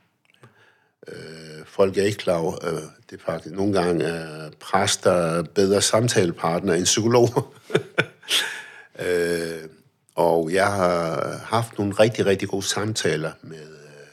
[1.07, 5.81] Øh, folk er ikke klar over, øh, det er faktisk nogle gange er præster bedre
[5.81, 7.53] samtalepartner end psykologer.
[9.05, 9.69] øh,
[10.15, 14.07] og jeg har haft nogle rigtig, rigtig gode samtaler med, øh,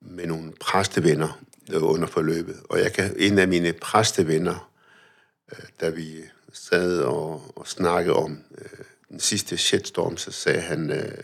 [0.00, 1.40] med nogle præstevenner,
[1.74, 2.56] under forløbet.
[2.68, 4.70] Og jeg kan, en af mine præstevenner,
[5.52, 10.90] øh, da vi sad og, og snakkede om øh, den sidste shitstorm, så sagde han,
[10.90, 11.18] øh,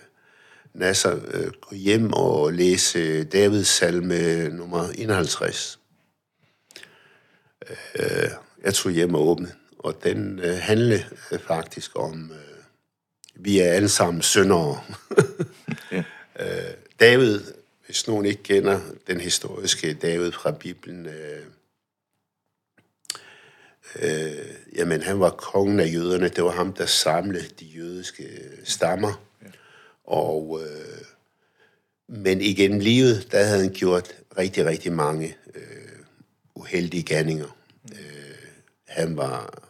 [0.75, 5.79] Nasser, øh, gå hjem og læse Davids salme nummer 51.
[7.99, 8.31] Øh,
[8.65, 12.65] jeg tog hjem og åbnede, og den øh, handlede øh, faktisk om, øh,
[13.35, 14.81] vi er alle sammen syndere.
[15.93, 16.05] Ja.
[16.41, 17.41] øh, David,
[17.93, 21.47] hvis nogen ikke kender den historiske David fra Bibelen, øh,
[23.97, 26.29] øh, jamen han var kongen af jøderne.
[26.29, 28.25] Det var ham, der samlede de jødiske
[28.65, 29.23] stammer.
[29.43, 29.47] Ja.
[30.05, 31.05] Og, øh,
[32.09, 35.99] men igennem livet, der havde han gjort rigtig, rigtig mange øh,
[36.55, 37.57] uheldige gerninger.
[37.83, 37.97] Mm.
[37.99, 38.49] Øh,
[38.87, 39.69] han var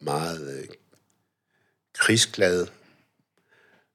[0.00, 0.68] meget øh,
[1.92, 2.66] krigsglad.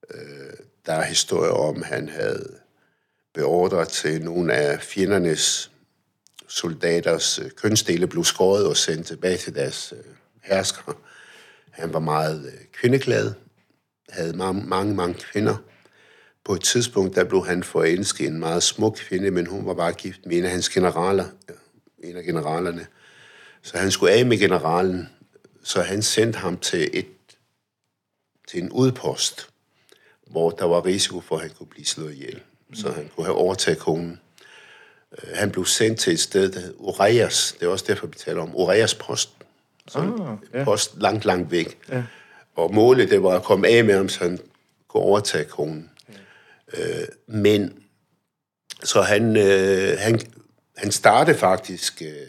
[0.09, 0.53] Øh,
[0.85, 2.59] der er historier om, at han havde
[3.33, 5.71] beordret til nogle af fjendernes
[6.47, 10.13] soldaters øh, kønsdele blev skåret og sendt tilbage til deres øh, hersker.
[10.43, 10.95] herskere.
[11.71, 13.33] Han var meget øh, kvindeglad,
[14.09, 15.55] havde mange, mange, mange kvinder.
[16.43, 19.93] På et tidspunkt, der blev han forelsket en meget smuk kvinde, men hun var bare
[19.93, 21.25] gift med en af hans generaler,
[22.03, 22.87] en af generalerne.
[23.61, 25.09] Så han skulle af med generalen,
[25.63, 27.07] så han sendte ham til, et,
[28.47, 29.49] til en udpost,
[30.27, 32.41] hvor der var risiko for, at han kunne blive slået ihjel.
[32.73, 34.19] Så han kunne have overtaget konen.
[35.23, 37.55] Øh, Han blev sendt til et sted, der hed Ureas.
[37.59, 39.29] Det er også derfor, vi taler om Ureas post.
[39.87, 40.59] Så Ah, ja.
[40.59, 40.63] ja.
[40.63, 41.77] post langt, langt væk.
[41.89, 42.03] Ja.
[42.55, 44.39] Og målet, det var at komme af med ham, så han
[44.87, 45.89] kunne overtage konen.
[46.77, 46.99] Ja.
[47.01, 47.73] Øh, men,
[48.83, 50.19] så han, øh, han,
[50.77, 52.27] han startede faktisk øh,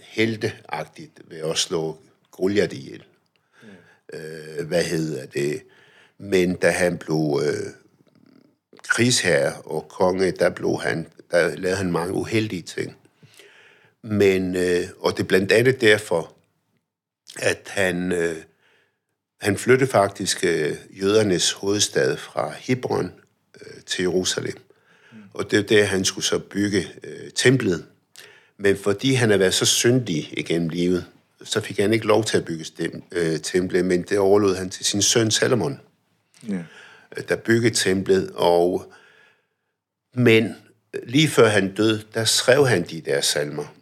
[0.00, 1.98] helteagtigt ved at slå
[2.30, 3.04] Goliath ihjel.
[4.12, 4.18] Ja.
[4.58, 5.62] Øh, hvad hedder det?
[6.18, 7.70] Men da han blev øh,
[8.88, 12.96] krigsherre og konge, der, blev han, der lavede han mange uheldige ting.
[14.02, 16.34] Men, øh, og det er blandt andet derfor,
[17.38, 18.36] at han, øh,
[19.40, 23.12] han flyttede faktisk øh, jødernes hovedstad fra Hebron
[23.60, 24.56] øh, til Jerusalem.
[25.12, 25.18] Mm.
[25.34, 27.86] Og det er der, han skulle så bygge øh, templet.
[28.56, 31.06] Men fordi han havde været så syndig igennem livet,
[31.44, 34.70] så fik han ikke lov til at bygge stem, øh, templet, men det overlod han
[34.70, 35.80] til sin søn Salomon
[36.48, 36.62] Ja
[37.28, 38.92] der byggede templet, og
[40.14, 40.56] men
[41.02, 43.74] lige før han døde, der skrev han de der salmer.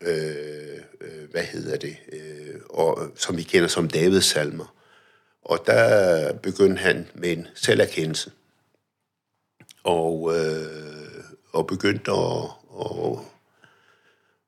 [0.00, 1.96] Øh, øh, hvad hedder det?
[2.12, 4.74] Øh, og, som vi kender som Davids salmer.
[5.42, 8.30] Og der begyndte han med en selverkendelse.
[9.84, 12.44] Og, øh, og begyndte at,
[12.80, 13.18] at,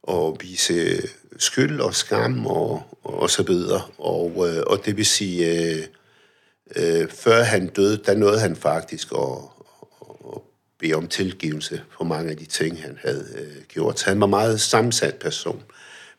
[0.08, 3.82] at vise skyld og skam og, og så videre.
[3.98, 5.86] Og, øh, og det vil sige, øh,
[6.76, 9.38] øh, før han døde, der nåede han faktisk at,
[10.34, 10.40] at
[10.78, 14.00] bede om tilgivelse for mange af de ting, han havde øh, gjort.
[14.00, 15.62] Så han var en meget sammensat person.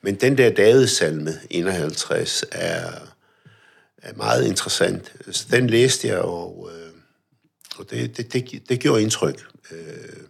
[0.01, 2.91] Men den der Davids-salme, 51, er,
[3.97, 5.13] er meget interessant.
[5.31, 6.91] Så den læste jeg, og, øh,
[7.77, 9.45] og det, det, det, det gjorde indtryk.
[9.71, 10.23] Øh,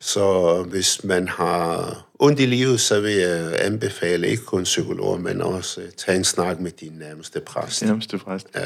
[0.00, 5.42] så hvis man har ondt i livet, så vil jeg anbefale ikke kun psykologer, men
[5.42, 7.82] også øh, tage en snak med din nærmeste præst.
[7.82, 8.46] Nærmeste præst.
[8.54, 8.64] Ja.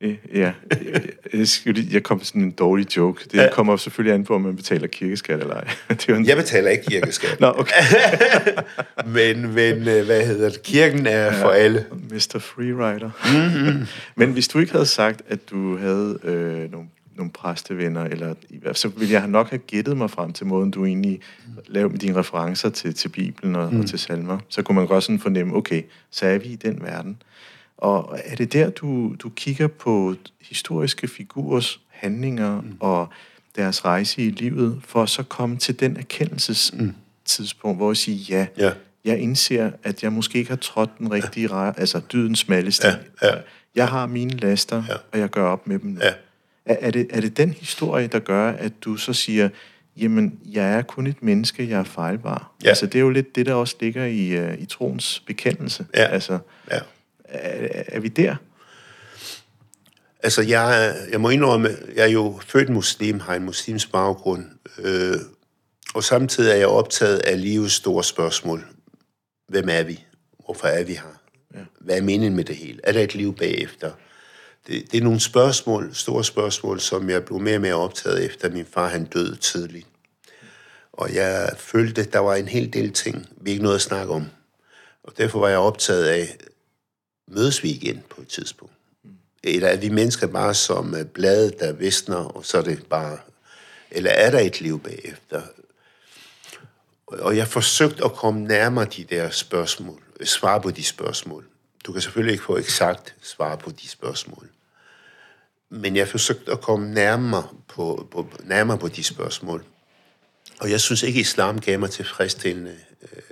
[0.00, 0.52] Øh, Ja,
[0.92, 1.02] jeg,
[1.34, 3.24] jeg, skulle jeg kom med sådan en dårlig joke.
[3.32, 3.48] Det ja.
[3.52, 5.68] kommer selvfølgelig an på, om man betaler kirkeskat eller ej.
[5.88, 6.26] Det er en...
[6.26, 7.40] Jeg betaler ikke kirkeskat.
[7.40, 7.82] Nå, okay.
[9.16, 10.62] men, men øh, hvad hedder det?
[10.62, 11.86] Kirken er for alle.
[12.10, 12.38] Mr.
[12.38, 13.10] Freerider.
[13.24, 13.86] Mm-hmm.
[14.16, 18.34] Men hvis du ikke havde sagt, at du havde øh, nogle, nogle præstevenner, eller,
[18.72, 21.20] så ville jeg nok have gættet mig frem til måden, du egentlig
[21.66, 23.80] lavede med dine referencer til, til Bibelen og, mm.
[23.80, 24.38] og til salmer.
[24.48, 27.22] Så kunne man godt sådan fornemme, okay, så er vi i den verden.
[27.80, 32.76] Og er det der, du, du kigger på historiske figurers handlinger mm.
[32.80, 33.08] og
[33.56, 38.46] deres rejse i livet, for at så komme til den erkendelsestidspunkt, hvor jeg siger, ja,
[38.64, 38.70] Ja.
[39.04, 42.86] jeg indser, at jeg måske ikke har trådt den rigtige rej, altså dydens smalle sti.
[42.86, 43.34] Ja, ja.
[43.74, 44.94] Jeg har mine laster, Ja.
[45.12, 45.90] og jeg gør op med dem.
[45.90, 46.00] nu.
[46.02, 46.12] Ja.
[46.64, 49.48] Er, er, det, er det den historie, der gør, at du så siger,
[49.96, 52.52] jamen, jeg er kun et menneske, jeg er fejlbar?
[52.64, 52.68] Ja.
[52.68, 55.86] Altså, det er jo lidt det, der også ligger i, uh, i troens bekendelse.
[55.94, 56.04] Ja.
[56.04, 56.38] Altså,
[56.70, 56.78] Ja.
[57.30, 58.36] Er, er vi der?
[60.22, 64.44] Altså, jeg, jeg må indrømme, jeg er jo født muslim, har en muslims baggrund,
[64.78, 65.16] øh,
[65.94, 68.66] og samtidig er jeg optaget af livets store spørgsmål.
[69.48, 70.04] Hvem er vi?
[70.44, 71.20] Hvorfor er vi her?
[71.54, 71.58] Ja.
[71.80, 72.80] Hvad er meningen med det hele?
[72.84, 73.90] Er der et liv bagefter?
[74.66, 78.50] Det, det er nogle spørgsmål, store spørgsmål, som jeg blev mere og mere optaget efter,
[78.50, 79.86] min far han døde tidligt.
[80.92, 84.12] Og jeg følte, at der var en hel del ting, vi ikke nåede at snakke
[84.12, 84.26] om.
[85.04, 86.36] Og derfor var jeg optaget af,
[87.30, 88.74] mødes vi igen på et tidspunkt?
[89.42, 93.18] Eller er vi mennesker bare som blade, der visner, og så er det bare...
[93.90, 95.42] Eller er der et liv bagefter?
[97.06, 101.46] Og jeg forsøgte at komme nærmere de der spørgsmål, svar på de spørgsmål.
[101.86, 104.48] Du kan selvfølgelig ikke få eksakt svar på de spørgsmål.
[105.68, 109.64] Men jeg forsøgte at komme nærmere på, på, nærmere på de spørgsmål.
[110.60, 113.22] Og jeg synes ikke, islam gav mig tilfredsstillende øh,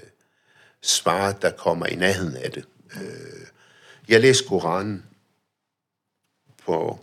[0.83, 2.65] svar, der kommer i nærheden af det.
[2.95, 3.47] Øh,
[4.09, 5.05] jeg læste Koranen
[6.59, 7.01] for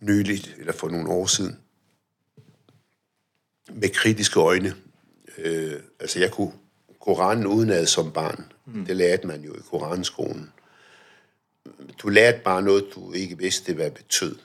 [0.00, 1.58] nyligt, eller for nogle år siden,
[3.72, 4.74] med kritiske øjne.
[5.38, 6.52] Øh, altså, jeg kunne
[7.00, 8.44] Koranen udenad som barn.
[8.66, 8.86] Mm.
[8.86, 10.52] Det lærte man jo i Koranskolen.
[11.98, 14.36] Du lærte bare noget, du ikke vidste, hvad det betød.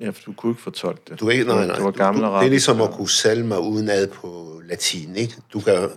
[0.00, 1.20] Ja, for du kunne ikke fortolke det.
[1.20, 1.76] Du ikke, nej, nej.
[1.76, 5.34] Du var gammel du, du, Det er ligesom at kunne salme udenad på latin, ikke?
[5.52, 5.90] Du kan,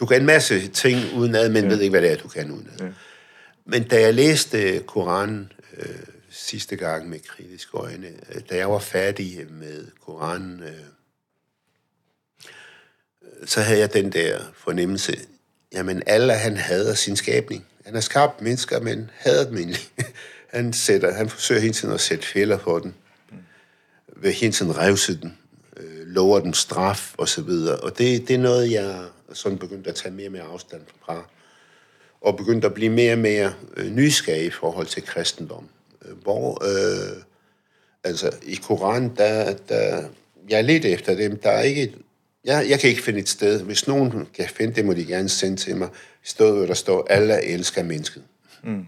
[0.00, 1.68] du kan en masse ting udenad, men ja.
[1.70, 2.80] ved ikke, hvad det er, du kan udenad.
[2.80, 2.88] Ja.
[3.64, 5.98] Men da jeg læste øh, Koranen øh,
[6.30, 10.84] sidste gang med kritiske øjne, øh, da jeg var færdig med Koranen, øh,
[13.44, 15.16] så havde jeg den der fornemmelse,
[15.72, 17.66] jamen Allah, han hader sin skabning.
[17.84, 19.82] Han har skabt mennesker, men hader dem egentlig.
[20.54, 22.94] han, sætter, han forsøger hele tiden at sætte fælder for den.
[24.08, 25.38] Ved hele tiden revse den,
[25.76, 27.76] øh, lover den straf og så videre.
[27.76, 31.24] Og det, det er noget, jeg sådan begyndte at tage mere og mere afstand fra.
[32.20, 35.68] Og begyndte at blive mere og mere øh, nysgerrig i forhold til kristendom.
[36.04, 37.22] Øh, hvor, øh,
[38.04, 40.08] altså i Koran, der, der,
[40.48, 41.94] jeg er lidt efter dem, der er ikke et
[42.44, 43.62] jeg, jeg kan ikke finde et sted.
[43.62, 45.88] Hvis nogen kan finde det, må de gerne sende til mig.
[46.22, 48.22] Stedet, hvor der står, alle elsker mennesket.
[48.64, 48.86] Mm.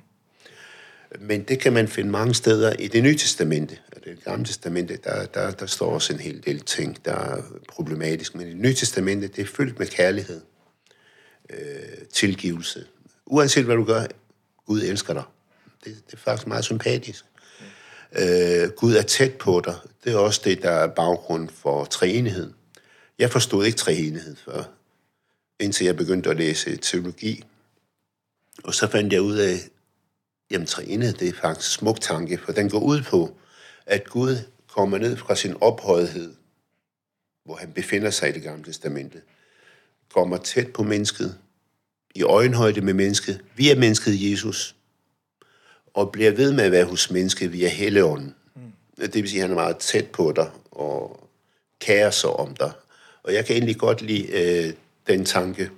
[1.20, 3.78] Men det kan man finde mange steder i det nye testamente.
[4.04, 8.34] Det gamle testamente, der, der, der står også en hel del ting, der er problematisk.
[8.34, 10.40] Men i det nye testamente, det er fyldt med kærlighed,
[11.50, 11.58] øh,
[12.12, 12.84] tilgivelse.
[13.32, 14.06] Uanset hvad du gør,
[14.66, 15.22] Gud elsker dig.
[15.84, 17.24] Det, det er faktisk meget sympatisk.
[18.12, 19.74] Øh, Gud er tæt på dig.
[20.04, 22.54] Det er også det, der er baggrund for træenigheden.
[23.18, 24.64] Jeg forstod ikke treenighed før,
[25.60, 27.44] indtil jeg begyndte at læse teologi.
[28.64, 29.56] Og så fandt jeg ud af,
[30.50, 33.36] jamen treenighed, det er faktisk smuk tanke, for den går ud på,
[33.86, 34.36] at Gud
[34.68, 36.34] kommer ned fra sin ophøjethed,
[37.44, 39.22] hvor han befinder sig i det gamle testamente,
[40.14, 41.38] kommer tæt på mennesket,
[42.14, 44.76] i øjenhøjde med mennesket, via mennesket Jesus,
[45.94, 48.34] og bliver ved med at være hos mennesket via Helligånden.
[48.54, 48.62] Mm.
[49.06, 51.28] Det vil sige, at han er meget tæt på dig, og
[51.80, 52.72] kærer sig om dig,
[53.22, 54.72] og jeg kan egentlig godt lide øh,
[55.06, 55.70] den tanke.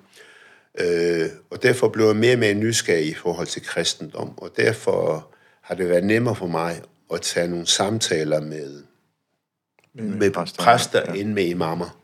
[0.79, 4.39] Øh, og derfor blev jeg mere og mere nysgerrig i forhold til kristendom.
[4.39, 5.29] Og derfor
[5.61, 8.83] har det været nemmere for mig at tage nogle samtaler med,
[9.95, 11.13] med, med præster, præster ja.
[11.13, 11.99] ind med imamer.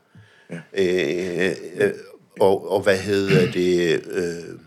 [0.50, 0.60] Ja.
[0.72, 1.92] Øh, øh,
[2.40, 4.06] og, og hvad hedder det?
[4.06, 4.60] Øh,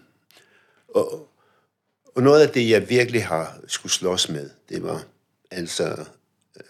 [0.88, 1.30] og,
[2.16, 5.06] og noget af det, jeg virkelig har skulle slås med, det var
[5.52, 6.06] altså,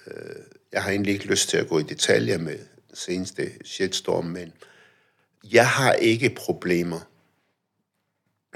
[0.08, 0.36] øh,
[0.72, 2.60] jeg har egentlig ikke lyst til at gå i detaljer med
[2.94, 4.54] seneste shitstorm, men
[5.52, 7.00] jeg har ikke problemer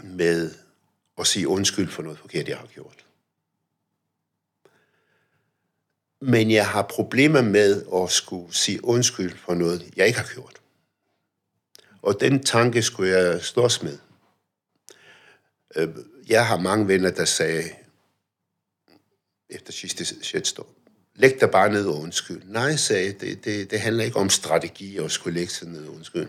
[0.03, 0.51] med
[1.17, 3.05] at sige undskyld for noget forkert, jeg har gjort.
[6.21, 10.61] Men jeg har problemer med at skulle sige undskyld for noget, jeg ikke har gjort.
[12.07, 13.97] Og den tanke skulle jeg slås med.
[15.75, 15.87] Øh,
[16.27, 17.63] jeg har mange venner, der sagde,
[19.49, 20.67] efter sidste shitstorm,
[21.15, 22.41] læg dig bare ned og undskyld.
[22.45, 25.87] Nej, sagde jeg, det, det, det handler ikke om strategi at skulle lægge sig ned
[25.87, 26.27] og undskyld.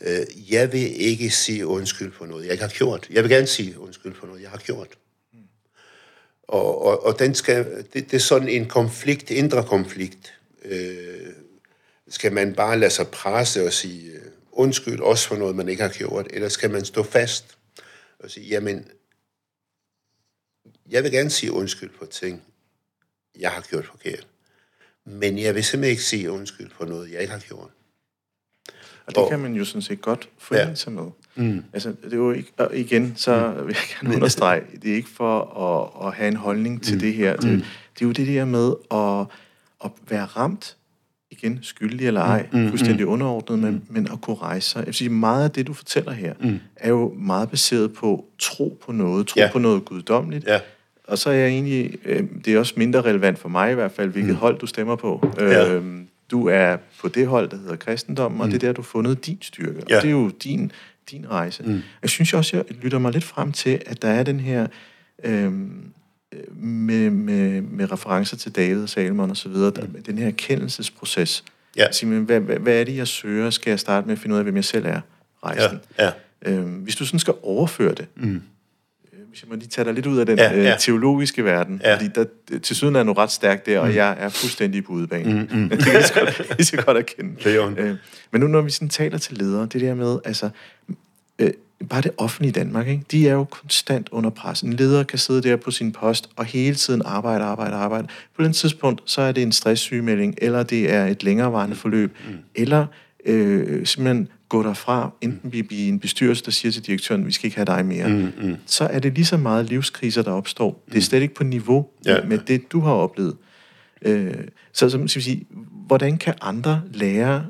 [0.00, 3.06] Øh, jeg vil ikke sige undskyld for noget, jeg ikke har gjort.
[3.10, 4.98] Jeg vil gerne sige undskyld for noget, jeg har gjort.
[6.42, 10.34] Og, og, og den skal, det, det er sådan en konflikt, indre konflikt.
[10.64, 11.32] Øh,
[12.08, 14.29] skal man bare lade sig presse og sige øh,
[14.60, 17.58] undskyld også for noget, man ikke har gjort, eller skal man stå fast
[18.18, 18.88] og sige, jamen,
[20.90, 22.42] jeg vil gerne sige undskyld for ting,
[23.38, 24.26] jeg har gjort forkert.
[25.04, 27.70] Men jeg vil simpelthen ikke sige undskyld for noget, jeg ikke har gjort.
[29.06, 30.74] Og det og, kan man jo sådan set godt forene ja.
[30.74, 31.10] sig med.
[31.34, 31.64] Mm.
[31.72, 33.66] Altså, det er jo ikke, og igen, så mm.
[33.66, 37.00] vil jeg gerne understrege, det er ikke for at, at have en holdning til mm.
[37.00, 37.36] det her.
[37.36, 37.64] Det, mm.
[37.94, 39.26] det er jo det der med at,
[39.84, 40.76] at være ramt,
[41.42, 42.58] igen, skyldig eller ej, mm.
[42.58, 42.68] mm.
[42.68, 43.12] fuldstændig mm.
[43.12, 43.82] underordnet, men, mm.
[43.88, 44.78] men at kunne rejse sig.
[44.78, 46.60] Jeg vil sige, meget af det, du fortæller her, mm.
[46.76, 49.48] er jo meget baseret på tro på noget, tro ja.
[49.52, 50.60] på noget guddommeligt, ja
[51.10, 53.92] og så er jeg egentlig, øh, det er også mindre relevant for mig i hvert
[53.92, 54.36] fald, hvilket mm.
[54.36, 55.32] hold du stemmer på.
[55.38, 55.74] Ja.
[55.74, 55.84] Øh,
[56.30, 58.40] du er på det hold, der hedder kristendom, mm.
[58.40, 59.82] og det er der, du har fundet din styrke.
[59.90, 59.96] Ja.
[59.96, 60.72] Og det er jo din,
[61.10, 61.62] din rejse.
[61.62, 61.82] Mm.
[62.02, 64.66] Jeg synes også, jeg lytter mig lidt frem til, at der er den her...
[65.24, 65.52] Øh,
[66.52, 70.02] med, med, med referencer til David og Salomon osv., mm.
[70.06, 71.44] den her erkendelsesproces.
[71.76, 71.92] Ja.
[71.92, 73.50] Sige, men hvad, hvad, hvad er det, jeg søger?
[73.50, 75.00] Skal jeg starte med at finde ud af, hvem jeg selv er?
[75.44, 75.80] Rejsen.
[75.98, 76.04] Ja.
[76.04, 76.52] Ja.
[76.52, 78.42] Øhm, hvis du sådan skal overføre det, mm
[79.30, 80.72] hvis jeg må lige tage dig lidt ud af den ja, ja.
[80.72, 81.94] Øh, teologiske verden, ja.
[81.94, 82.24] fordi der,
[82.58, 83.94] til syden er nu ret stærkt der, og mm.
[83.94, 85.34] jeg er fuldstændig på udebane.
[85.34, 85.68] Mm, mm.
[85.70, 87.50] det kan jeg godt, lige så godt erkende.
[87.58, 87.96] Er øh,
[88.30, 90.50] men nu når vi sådan taler til ledere, det der med, altså,
[91.38, 91.50] øh,
[91.88, 93.04] bare det offentlige Danmark, ikke?
[93.10, 94.60] de er jo konstant under pres.
[94.60, 98.08] En leder kan sidde der på sin post og hele tiden arbejde, arbejde, arbejde.
[98.36, 102.34] På den tidspunkt, så er det en stresssygemelding, eller det er et længerevarende forløb, mm.
[102.54, 102.86] eller
[103.26, 107.46] øh, simpelthen gå derfra, enten vi bliver en bestyrelse, der siger til direktøren, vi skal
[107.46, 108.56] ikke have dig mere, mm, mm.
[108.66, 110.84] så er det lige så meget livskriser, der opstår.
[110.92, 112.16] Det er slet ikke på niveau Ja.
[112.24, 113.36] med, det, du har oplevet.
[114.02, 114.34] Øh,
[114.72, 115.46] så som skal vi sige,
[115.86, 117.46] hvordan kan andre lære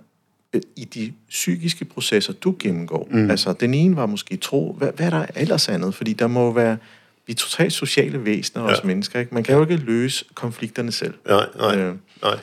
[0.76, 3.08] i de psykiske processer, du gennemgår?
[3.10, 3.30] Mm.
[3.30, 4.72] Altså, den ene var måske tro.
[4.72, 5.94] Hvad, hvad er der ellers andet?
[5.94, 6.78] Fordi der må være...
[7.26, 8.72] Vi er totalt sociale væsener, ja.
[8.72, 9.20] os mennesker.
[9.20, 9.34] Ikke?
[9.34, 11.14] Man kan jo ikke løse konflikterne selv.
[11.26, 11.96] Nej, nej, øh.
[12.22, 12.38] nej.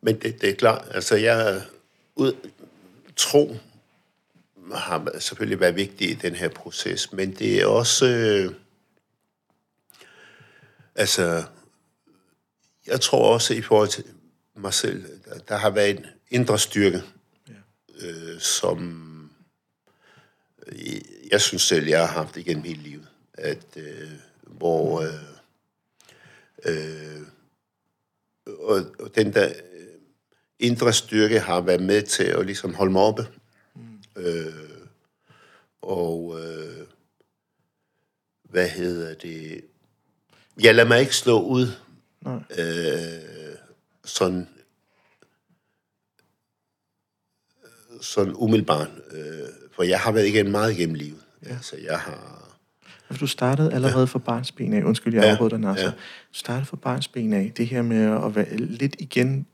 [0.00, 1.62] Men det, det er klart, altså jeg...
[2.16, 2.32] Ud,
[3.16, 3.56] tro
[4.74, 8.06] har selvfølgelig været vigtig i den her proces, men det er også...
[8.06, 8.52] Øh,
[10.94, 11.42] altså,
[12.86, 14.04] jeg tror også i forhold til
[14.56, 17.02] mig selv, der, der har været en indre styrke,
[17.48, 18.06] ja.
[18.06, 19.12] øh, som
[20.66, 23.08] øh, jeg synes selv, jeg har haft igennem hele livet.
[23.34, 24.10] At, øh,
[24.42, 25.00] hvor...
[25.00, 25.36] Øh,
[26.64, 27.22] øh,
[28.46, 29.86] og, og den der øh,
[30.58, 33.26] indre styrke har været med til at ligesom holde mig oppe.
[33.74, 34.22] Mm.
[34.22, 34.80] Øh,
[35.82, 36.86] og øh,
[38.42, 39.64] hvad hedder det?
[40.60, 41.68] Jeg lader mig ikke slå ud
[42.20, 42.40] Nej.
[42.58, 43.56] øh,
[44.04, 44.48] sådan
[48.00, 48.88] sådan umiddelbart.
[49.12, 49.20] Øh,
[49.76, 51.18] for jeg har været igennem meget igennem livet.
[51.46, 51.50] Ja.
[51.50, 52.42] Altså, jeg har...
[53.10, 54.04] Altså, Du startede allerede ja.
[54.04, 54.82] fra barnsben af.
[54.82, 55.84] Undskyld, jeg Ja, afbrød dig, Nasser.
[55.84, 55.90] ja.
[55.90, 55.94] Du
[56.32, 57.52] startede fra barnsben af.
[57.56, 59.46] Det her med at være lidt igen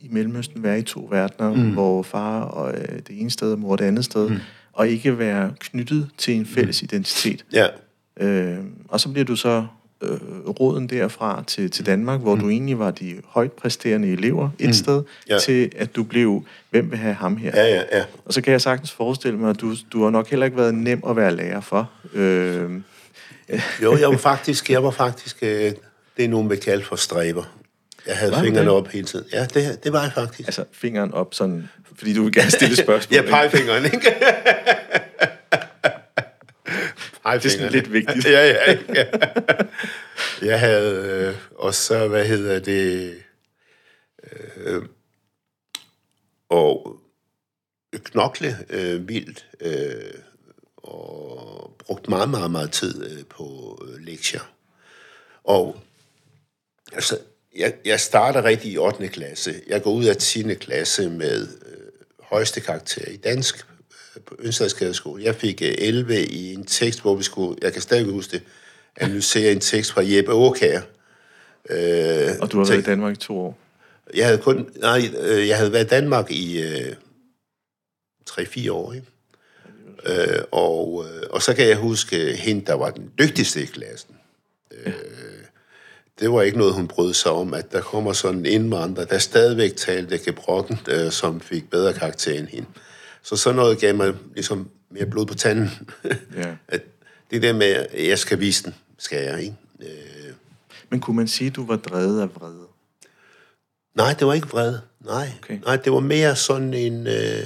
[0.00, 1.72] i Mellemøsten, være i to verdener, mm.
[1.72, 4.36] hvor far og øh, det ene sted, og mor det andet sted, mm.
[4.72, 6.84] og ikke være knyttet til en fælles mm.
[6.86, 7.44] identitet.
[7.52, 7.66] Ja,
[8.20, 9.66] Øh, og så bliver du så
[10.02, 10.10] øh,
[10.60, 12.40] roden derfra til, til Danmark, hvor mm.
[12.40, 14.72] du egentlig var de højt præsterende elever et mm.
[14.72, 15.38] sted, Ja.
[15.38, 17.50] til at du blev, hvem vil have ham her?
[17.54, 18.04] ja, ja, ja.
[18.24, 20.74] Og så kan jeg sagtens forestille mig, at du, du har nok heller ikke været
[20.74, 21.90] nem at være lærer for.
[22.14, 22.70] Øh,
[23.82, 25.72] Jo, jeg var faktisk, jeg var faktisk, øh,
[26.16, 27.42] det er nogen vil kalde for stræber.
[28.06, 28.76] Jeg havde Var fingrene det?
[28.76, 29.24] op hele tiden.
[29.32, 30.48] Ja, det, det var jeg faktisk.
[30.48, 33.16] altså fingeren op, sådan, fordi du vil gerne stille spørgsmål.
[33.16, 34.14] Ja, pegefingeren, ikke?
[37.34, 38.24] Det er sådan lidt vigtigt.
[38.24, 39.04] ja, ja, ja.
[40.42, 43.14] Jeg havde øh, også så, hvad hedder det,
[44.56, 44.82] øh,
[46.48, 47.00] og
[48.04, 50.20] knokle øh, vildt, øh,
[50.76, 54.52] og brugt meget, meget, meget tid øh, på øh, lektier.
[55.44, 55.80] Og
[56.92, 57.18] altså,
[57.56, 59.08] jeg, jeg starter rigtig i 8.
[59.08, 59.54] klasse.
[59.66, 60.54] Jeg går ud af 10.
[60.54, 61.76] klasse med øh,
[62.20, 63.66] højeste karakter i dansk
[64.26, 65.24] på Ønstadskadeskole.
[65.24, 68.42] Jeg fik øh, 11 i en tekst, hvor vi skulle, jeg kan stadig huske det,
[68.96, 70.80] analysere en tekst fra Jeppe Aukær.
[71.70, 73.58] Øh, Og du har været i Danmark i to år.
[74.14, 76.92] jeg havde kun, nej, øh, jeg havde været i Danmark i øh,
[78.30, 79.06] 3-4 år, ikke?
[80.06, 84.14] Øh, og, øh, og så kan jeg huske hende, der var den dygtigste i klassen.
[84.86, 84.92] Øh,
[86.20, 89.18] det var ikke noget, hun brød sig om, at der kommer sådan en indvandrer, der
[89.18, 92.66] stadigvæk talte gebrokken, øh, som fik bedre karakter end hende.
[93.26, 95.70] Så sådan noget gav mig ligesom mere blod på tanden.
[96.36, 96.56] Ja.
[96.68, 96.82] at
[97.30, 99.54] det der med, at jeg skal vise den, skal jeg, ikke?
[99.82, 100.32] Øh,
[100.90, 102.66] Men kunne man sige, at du var drevet af vrede?
[103.94, 104.80] Nej, det var ikke vrede.
[105.00, 105.54] Nej, Okay.
[105.54, 105.64] okay.
[105.66, 107.06] Nej det var mere sådan en...
[107.06, 107.42] Øh,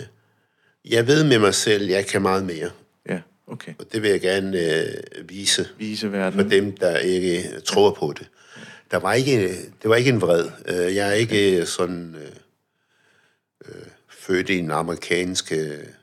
[0.84, 2.70] jeg ved med mig selv, jeg kan meget mere.
[3.08, 3.74] Ja, okay.
[3.78, 6.50] Og det vil jeg gerne øh, vise Vise for verden.
[6.50, 8.28] dem, der ikke tror på det.
[8.90, 9.48] Der var ikke,
[9.82, 10.48] det var ikke en vred.
[10.66, 12.30] Øh, Jeg er ikke sådan øh,
[13.68, 13.82] øh,
[14.20, 15.58] født i en amerikansk øh,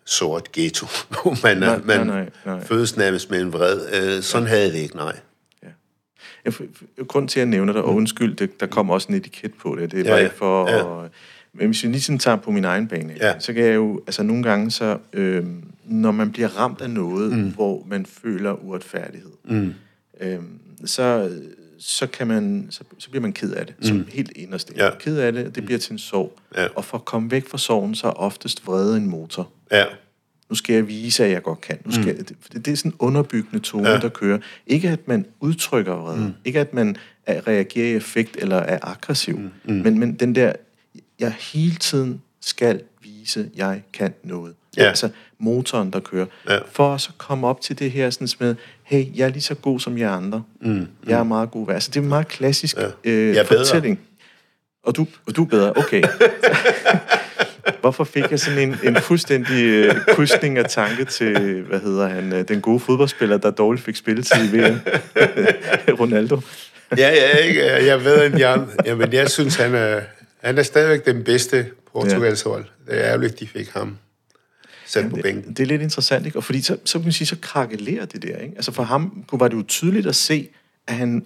[0.06, 2.66] sort ghetto, hvor man, Nej, man nej, nej, nej.
[2.66, 3.80] fødes nærmest med en vred.
[4.18, 5.16] Øh, Sådan havde jeg det ikke, nej.
[6.46, 6.54] Jeg,
[7.08, 9.92] grund til at nævne dig, og undskyld, det, der kom også en etiket på det,
[9.92, 10.24] det er Ja, bare ja.
[10.24, 11.04] ikke for Ja.
[11.06, 11.12] at...
[11.54, 13.40] Men hvis jeg lige sådan tager på min egen bane, Ja.
[13.40, 15.46] så kan jeg jo, altså nogle gange så, øh,
[15.86, 17.50] når man bliver ramt af noget, mm.
[17.54, 19.74] hvor man føler uretfærdighed, mm.
[20.22, 20.40] øh,
[20.86, 21.32] så,
[21.80, 23.84] så, kan man, så, så bliver man ked af det, mm.
[23.84, 24.70] som helt inderst.
[24.70, 24.84] inde.
[24.84, 24.90] Ja.
[25.00, 26.40] Ked af det, og det bliver til en sorg.
[26.56, 26.68] Ja.
[26.76, 29.50] Og for at komme væk fra sorgen, så er oftest vrede en motor.
[29.72, 29.86] Ja,
[30.50, 31.78] Nu skal jeg vise, at jeg godt kan.
[31.86, 32.08] Nu skal mm.
[32.18, 33.96] jeg, det, det, er sådan en underbyggende tone, ja.
[33.96, 34.02] Ja.
[34.02, 34.40] der kører.
[34.68, 36.22] Ikke at man udtrykker vrede.
[36.22, 36.34] Mm.
[36.46, 39.38] Ikke at man er, reagerer i effekt eller er aggressiv.
[39.38, 39.52] Mm.
[39.66, 39.74] Mm.
[39.74, 40.54] Men, men den der,
[41.20, 44.54] jeg hele tiden skal vise, at jeg kan noget.
[44.78, 44.88] Ja.
[44.88, 45.10] Altså
[45.40, 46.26] motoren, der kører.
[46.50, 46.58] Ja.
[46.72, 49.56] For at så komme op til det her sådan med, hey, jeg er lige så
[49.56, 50.44] god som jer andre.
[50.62, 50.88] Mm.
[51.08, 51.70] Jeg er meget god.
[51.70, 52.88] Altså, det er en meget klassisk ja.
[53.04, 53.66] øh, Jeg bedre.
[53.66, 54.00] fortælling.
[54.84, 56.04] Og du, og du er bedre, okay.
[57.82, 62.34] Hvorfor fik jeg sådan en, en fuldstændig øh, krydsning af tanke til, hvad hedder han,
[62.34, 64.80] øh, den gode fodboldspiller, der dårligt fik spilletid i VM?
[66.00, 66.40] Ronaldo.
[66.98, 67.86] ja, ja ikke?
[67.86, 68.66] jeg ved en Jan.
[68.86, 70.02] Jamen, jeg synes, han er,
[70.44, 72.66] han er stadigvæk den bedste Portugals hold.
[72.88, 73.98] Det er ærgerligt, de fik ham
[74.88, 75.54] sat på bænken.
[75.54, 76.38] Det er lidt interessant, ikke?
[76.40, 78.54] Og fordi så, så kan man sige, så krakelerer det der, ikke?
[78.56, 80.48] Altså for ham kunne- var det jo tydeligt at se,
[80.88, 81.26] at han,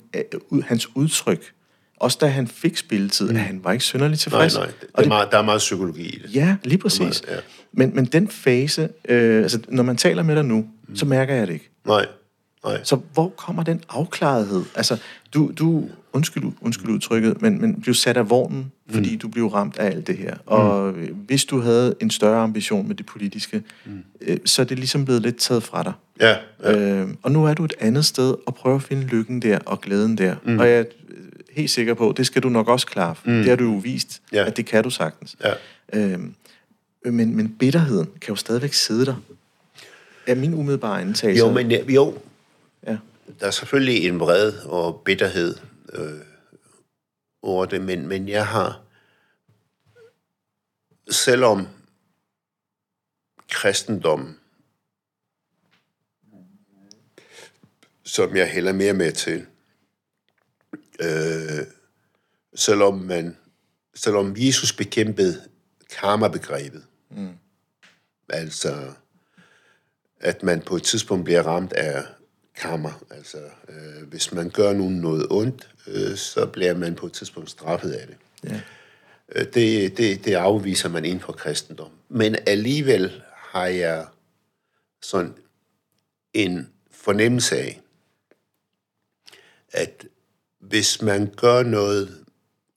[0.51, 1.51] øh, hans udtryk
[1.99, 3.35] også da han fik spilletid, mm.
[3.35, 4.55] at han var ikke synderligt Nej, tilfreds.
[4.55, 6.35] nej, det, det og er meget, der er meget psykologi i det.
[6.35, 7.21] Ja, lige præcis.
[7.29, 7.35] Ja.
[7.73, 10.95] Men, men den fase, øh, altså når man taler med dig nu, mm.
[10.95, 11.69] så mærker jeg det ikke.
[11.85, 12.05] Nej,
[12.65, 12.79] nej.
[12.83, 14.63] Så hvor kommer den afklarethed?
[14.75, 14.97] Altså,
[15.33, 19.19] du, du undskyld, undskyld udtrykket, men, men blev sat af vognen, fordi mm.
[19.19, 20.35] du blev ramt af alt det her.
[20.45, 21.15] Og mm.
[21.27, 23.91] hvis du havde en større ambition med det politiske, mm.
[24.21, 25.93] øh, så er det ligesom blevet lidt taget fra dig.
[26.21, 27.01] Ja, ja.
[27.01, 29.81] Øh, og nu er du et andet sted og prøver at finde lykken der og
[29.81, 30.35] glæden der.
[30.45, 30.59] Mm.
[30.59, 30.83] Og jeg er
[31.51, 33.15] helt sikker på, det skal du nok også klare.
[33.25, 33.31] Mm.
[33.33, 34.45] Det har du jo vist, Ja.
[34.45, 35.35] at det kan du sagtens.
[35.43, 35.53] Ja.
[35.93, 36.19] Øh,
[37.05, 39.15] men, men bitterheden kan jo stadigvæk sidde der.
[40.27, 41.45] Er min umiddelbare antagelse.
[41.45, 42.13] Jo, men jo.
[43.39, 45.55] Der er selvfølgelig en vred og bitterhed
[45.93, 46.21] øh,
[47.41, 48.83] over det, men, men jeg har,
[51.09, 51.67] selvom
[53.49, 54.39] kristendommen,
[58.03, 59.45] som jeg hælder mere med til,
[60.99, 61.67] øh,
[62.55, 63.37] selvom man,
[63.95, 65.49] selvom Jesus bekæmpede
[65.89, 67.37] karma-begrebet, mm.
[68.29, 68.93] altså
[70.19, 72.03] at man på et tidspunkt bliver ramt af
[72.61, 72.93] karma.
[73.09, 73.37] Altså,
[73.69, 77.91] øh, hvis man gør nogen noget ondt, øh, så bliver man på et tidspunkt straffet
[77.91, 78.17] af det.
[78.43, 78.61] Ja.
[79.35, 81.91] Øh, det, det, det afviser man inden for kristendom.
[82.09, 84.05] Men alligevel har jeg
[85.01, 85.33] sådan
[86.33, 87.81] en fornemmelse af,
[89.71, 90.05] at
[90.59, 92.25] hvis man gør noget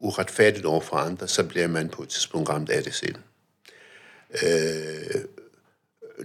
[0.00, 3.16] uretfærdigt over for andre, så bliver man på et tidspunkt ramt af det selv.
[4.44, 5.24] Øh,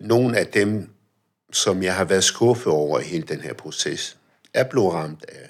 [0.02, 0.90] nogle af dem,
[1.52, 4.18] som jeg har været skuffet over i hele den her proces,
[4.54, 5.50] er blevet ramt af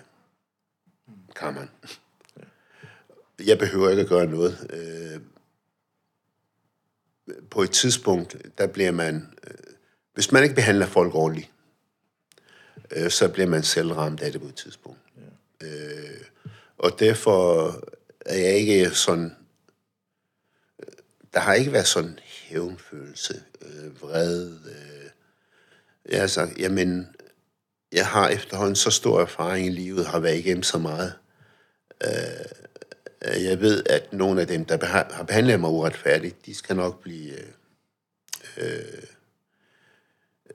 [1.36, 1.70] kammeren.
[3.46, 4.68] Jeg behøver ikke at gøre noget.
[4.70, 5.22] Øh,
[7.52, 9.34] på et tidspunkt, der bliver man...
[9.48, 9.54] Øh,
[10.14, 11.52] hvis man ikke behandler folk ordentligt,
[12.92, 15.00] øh, så bliver man selv ramt af det på et tidspunkt.
[15.62, 16.22] Øh,
[16.78, 17.68] Og derfor
[18.26, 19.36] er jeg ikke sådan...
[21.34, 24.99] Der har ikke været sådan hævnfølelse, vrede, vred, øh,
[26.12, 27.08] jeg har sagt, jamen,
[27.92, 31.14] jeg har efterhånden så stor erfaring i livet, har været igennem så meget.
[32.04, 36.76] Øh, jeg ved, at nogle af dem, der beha- har behandlet mig uretfærdigt, de skal
[36.76, 37.44] nok blive, øh,
[38.58, 39.02] øh,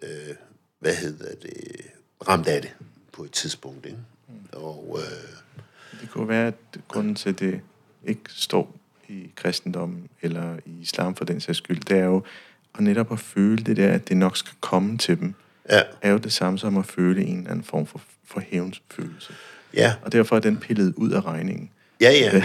[0.03, 0.35] øh,
[0.79, 1.77] hvad hedder det,
[2.29, 2.75] ramt af det
[3.13, 3.87] på et tidspunkt.
[3.87, 3.99] Ikke?
[4.53, 6.55] Og øh, Det kunne være, at
[6.89, 7.61] grunden til, at det
[8.05, 8.77] ikke står
[9.09, 12.25] i kristendommen eller i islam for den sags skyld, det er jo
[12.75, 15.35] at netop at føle det der, at det nok skal komme til dem,
[15.71, 19.33] ja, er jo det samme som at føle en eller anden form for, for hævnsfølelse.
[19.75, 21.71] ja, Og derfor er den pillet ud af regningen.
[22.01, 22.45] ja, ja, ja.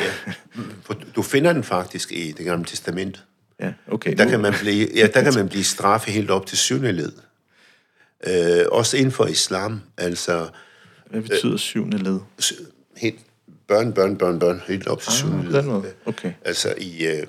[0.84, 3.24] For du finder den faktisk i det gamle testament.
[3.60, 4.16] Ja, okay.
[4.18, 6.92] Der nu- kan man blive, ja, der kan man blive straffet helt op til syvende
[6.92, 7.12] led.
[8.28, 10.50] Øh, også inden for islam, altså
[11.10, 12.20] Hvad betyder syvende led?
[12.98, 13.20] helt
[13.68, 15.64] børn, børn, børn, børn, helt op til Ah, syvende led.
[15.64, 15.92] måde.
[16.06, 16.34] Okay.
[16.46, 17.06] Altså i...
[17.06, 17.24] Øh,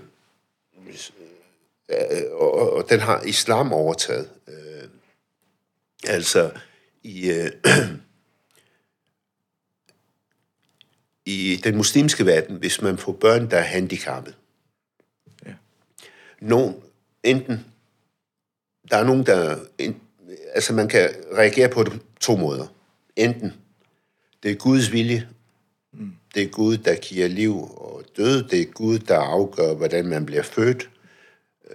[1.91, 1.97] øh,
[2.33, 4.29] og, og- og den har islam overtaget.
[4.49, 4.55] Øh,
[6.07, 6.51] altså
[7.03, 7.31] i...
[7.31, 7.51] Øh,
[11.27, 14.37] i den muslimske verden, hvis man får børn, der er handicappet.
[15.47, 15.53] Ja.
[16.41, 16.75] Nogen,
[17.23, 17.65] enten,
[18.91, 20.01] der er nogen, der, en,
[20.55, 22.67] altså man kan reagere på det to måder.
[23.17, 23.53] Enten,
[24.43, 25.29] det er Guds vilje,
[25.93, 26.13] mm.
[26.35, 30.27] det er Gud, der giver liv og død, det er Gud, der afgør, hvordan man
[30.27, 30.91] bliver født.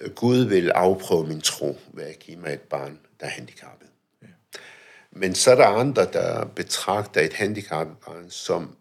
[0.01, 3.84] Øh, Gud vil afprøve min tro ved at give mig et barn, der er handicappet.
[5.15, 8.75] Men så er der andre, der betragter et handicappet barn som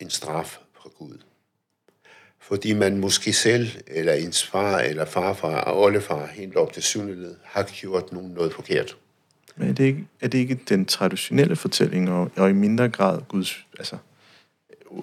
[0.00, 1.18] en straf fra Gud.
[2.40, 7.34] Fordi man måske selv, eller ens far, eller farfar, og oldefar, helt op til led,
[7.42, 8.96] har gjort nogen noget forkert.
[9.56, 13.20] Men er det ikke, er det ikke den traditionelle fortælling, og, og i mindre grad
[13.28, 13.66] Guds...
[13.78, 13.96] Altså,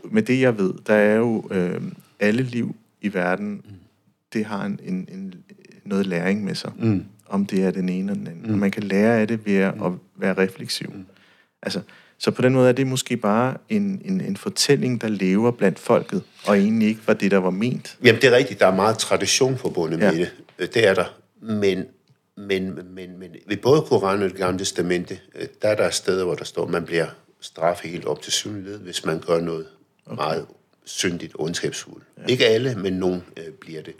[0.03, 1.81] med det jeg ved, der er jo øh,
[2.19, 3.65] alle liv i verden,
[4.33, 5.43] det har en, en, en,
[5.83, 6.71] noget læring med sig.
[6.77, 7.05] Mm.
[7.31, 8.47] Om det er den ene eller den anden.
[8.47, 8.53] Mm.
[8.53, 10.91] Og man kan lære af det ved at, at være refleksiv.
[10.95, 11.05] Mm.
[11.63, 11.81] Altså,
[12.17, 15.79] så på den måde er det måske bare en, en, en fortælling, der lever blandt
[15.79, 17.97] folket, og egentlig ikke var det, der var ment.
[18.03, 20.11] Jamen, det er rigtigt, der er meget tradition forbundet Ja.
[20.11, 20.31] med det.
[20.59, 21.05] Øh, Det er der.
[21.41, 21.85] Men,
[22.37, 26.25] men, men, men ved både Koranen og det gamle testamente, øh, der er der steder,
[26.25, 27.07] hvor der står, at man bliver
[27.41, 29.65] straffet helt op til led, hvis man gør noget
[30.05, 30.15] okay.
[30.15, 30.45] meget
[30.85, 32.03] syndigt, ondskabsfuldt.
[32.17, 32.23] Ja.
[32.31, 33.93] Ikke alle, men nogen øh, bliver det.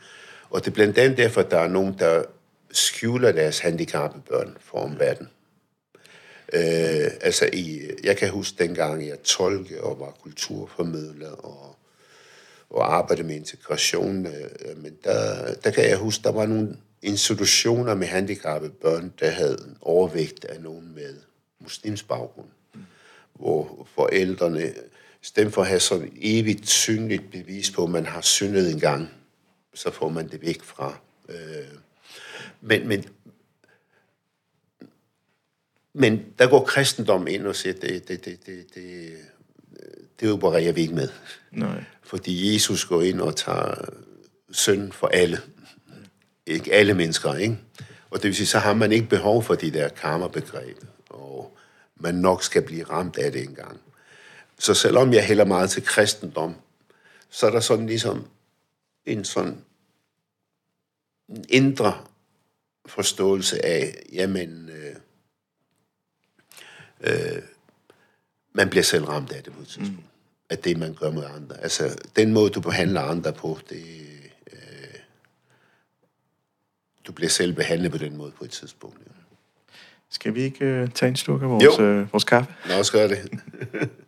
[0.49, 2.23] Og det er blandt andet derfor, at der er nogen, der
[2.71, 5.29] skjuler deres handicappede børn for omverdenen.
[6.53, 11.75] Øh, altså, i, jeg kan huske dengang, jeg tolke og var kulturformidler og,
[12.69, 14.25] og arbejdede med integration.
[14.25, 19.29] Øh, men der, der kan jeg huske, der var nogle institutioner med handicappede børn, der
[19.29, 21.15] havde en overvægt af nogen med
[21.59, 22.47] muslims baggrund.
[23.33, 24.73] Hvor forældrene
[25.21, 28.79] stedet for at have sådan et evigt synligt bevis på, at man har syndet en
[28.79, 29.09] gang,
[29.73, 30.97] så får man det væk fra.
[31.29, 31.35] Øh,
[32.61, 33.05] men, men,
[35.93, 39.17] men der går kristendom ind og siger, det, det, det, det, det,
[40.19, 41.09] det opererer vi ikke med.
[41.51, 41.83] Nej.
[42.03, 43.75] Fordi Jesus går ind og tager
[44.51, 45.39] synd for alle.
[46.45, 47.57] Ikke alle mennesker, ikke?
[48.09, 50.77] Og det vil sige, så har man ikke behov for de der karma-begreb,
[51.09, 51.57] og
[51.95, 53.79] man nok skal blive ramt af det engang.
[54.59, 56.55] Så selvom jeg hælder meget til kristendom,
[57.29, 58.27] så er der sådan ligesom
[59.05, 59.57] en sådan
[61.29, 62.05] en indre
[62.91, 64.95] forståelse af, jamen, øh,
[67.01, 67.41] øh,
[68.53, 69.97] man bliver selv ramt af det på et tidspunkt.
[69.99, 70.03] Mm.
[70.49, 71.61] Af det, man gør med andre.
[71.61, 73.83] Altså, den måde, du behandler andre på, det,
[74.53, 74.59] øh,
[77.07, 78.97] du bliver selv behandlet på den måde på et tidspunkt.
[78.99, 79.11] Ja.
[80.09, 81.83] Skal vi ikke øh, tage en sluk af vores, Jo.
[81.83, 82.53] øh, vores kaffe?
[82.67, 83.31] Lad os gøre det.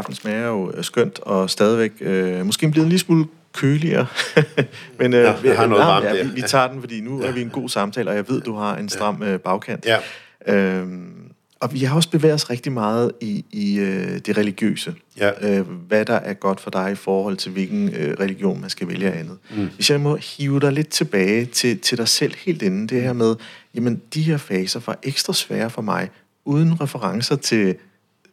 [0.00, 4.06] kaffen smager jo øh, skønt og stadigvæk øh, måske blevet en lille smule køligere.
[4.98, 7.32] Men øh, Ja, jeg har noget varmt ja, vi, vi tager den, fordi nu er
[7.32, 9.86] vi en god samtale, og jeg ved, du har en stram øh, bagkant.
[9.86, 9.98] Ja.
[10.46, 11.14] Øhm,
[11.60, 14.94] og vi har også bevæget os rigtig meget i, i øh, det religiøse.
[15.18, 15.58] Ja.
[15.58, 18.88] Øh, hvad der er godt for dig i forhold til, hvilken øh, religion man skal
[18.88, 19.38] vælge andet.
[19.50, 19.68] Mm.
[19.74, 23.12] Hvis jeg må hive dig lidt tilbage til, til dig selv helt inden, det her
[23.12, 23.36] med,
[23.74, 26.08] jamen de her faser var ekstra svære for mig,
[26.44, 27.74] uden referencer til,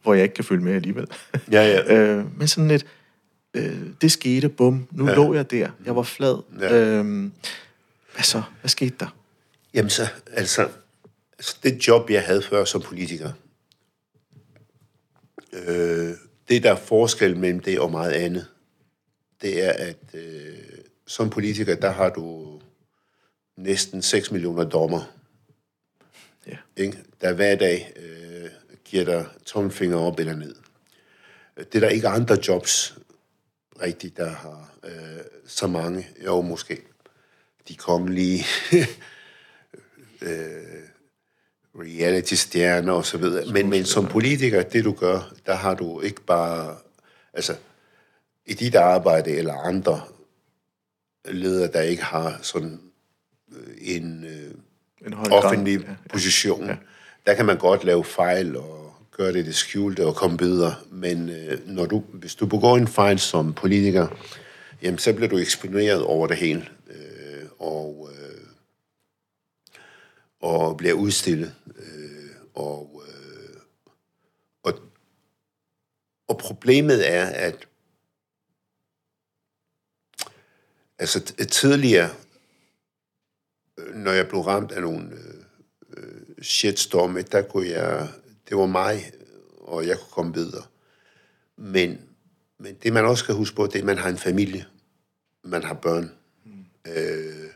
[0.08, 1.08] hvor jeg ikke kan følge med alligevel.
[1.52, 1.94] Ja, ja.
[1.96, 2.86] øh, men sådan lidt,
[3.54, 5.16] øh, det skete, bum, nu ja.
[5.16, 6.44] lå jeg der, jeg var flad.
[6.60, 6.74] Ja.
[6.76, 7.32] Øh,
[8.14, 8.44] hvad så?
[8.62, 9.16] Hvad skete der?
[9.74, 10.70] Jamen så, altså,
[11.38, 13.32] altså, det job, jeg havde før som politiker,
[15.54, 16.12] øh,
[16.50, 18.48] det der er forskel mellem det og meget andet,
[19.42, 20.58] det er, at øh,
[21.08, 22.60] som politiker, der har du
[23.58, 25.14] næsten 6 millioner dommer,
[26.48, 26.58] Ja.
[26.78, 26.98] ikke?
[27.22, 28.17] der hver dag øh,
[28.88, 30.56] giver dig tommelfinger op eller ned.
[31.58, 32.98] Det er der ikke andre jobs
[33.82, 34.92] rigtigt, der har øh,
[35.48, 36.08] så mange.
[36.26, 36.82] Jo, måske
[37.68, 38.46] de kongelige
[41.76, 43.54] reality-stjerner og så videre.
[43.54, 46.76] Men, men som politiker, det du gør, der har du ikke bare,
[47.34, 47.56] altså
[48.46, 50.02] i dit arbejde eller andre
[51.26, 52.82] ledere, der ikke har sådan
[53.58, 54.52] øh, en øh,
[55.08, 55.96] En offentlig Ja.
[56.10, 56.70] position,
[57.26, 58.77] der kan man godt lave fejl og
[59.18, 60.76] gøre det i det skjulte og komme videre.
[60.92, 64.08] Men øh, når du, hvis du begår en fejl som politiker,
[64.82, 66.70] jamen så bliver du eksponeret over det hele.
[66.90, 68.42] Øh, og, øh,
[70.40, 71.56] og bliver udstillet.
[71.76, 73.60] Øh, og, øh,
[74.64, 74.80] og,
[76.28, 77.68] og problemet er, at
[81.00, 81.20] altså
[81.52, 82.10] tidligere,
[83.78, 85.44] øh, når jeg blev ramt af nogle øh,
[85.98, 88.08] øh shitstorme, der kunne jeg,
[88.50, 89.12] det var mig,
[89.62, 90.64] og jeg kunne komme videre.
[91.58, 92.02] Men,
[92.58, 94.66] men det man også skal huske på, det er, at man har en familie.
[95.44, 96.12] Man har børn.
[96.46, 96.92] Mm.
[96.92, 97.50] Øh,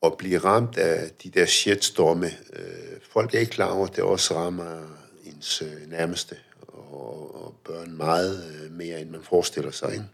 [0.00, 4.04] og blive ramt af de der shitstorme, øh, folk er ikke klar over, at det
[4.04, 6.36] også rammer ens øh, nærmeste
[6.68, 9.92] og, og børn meget øh, mere, end man forestiller sig.
[9.92, 10.04] Ikke?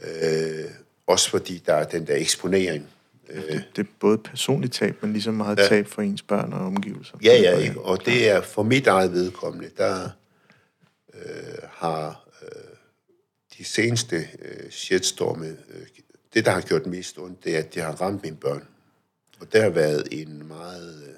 [0.00, 0.64] Ja.
[0.64, 0.70] Øh,
[1.06, 2.88] også fordi der er den der eksponering.
[3.28, 5.66] Det, det er både personligt tab, men lige så meget ja.
[5.68, 7.18] tab for ens børn og omgivelser.
[7.22, 7.80] Ja, ja, ikke?
[7.80, 10.10] og det er for mit eget vedkommende, der
[11.14, 11.22] øh,
[11.70, 12.48] har øh,
[13.58, 15.86] de seneste øh, shitstorme, øh,
[16.34, 18.64] det der har gjort mest ondt, det er, at det har ramt mine børn.
[19.40, 21.16] Og det har været en meget,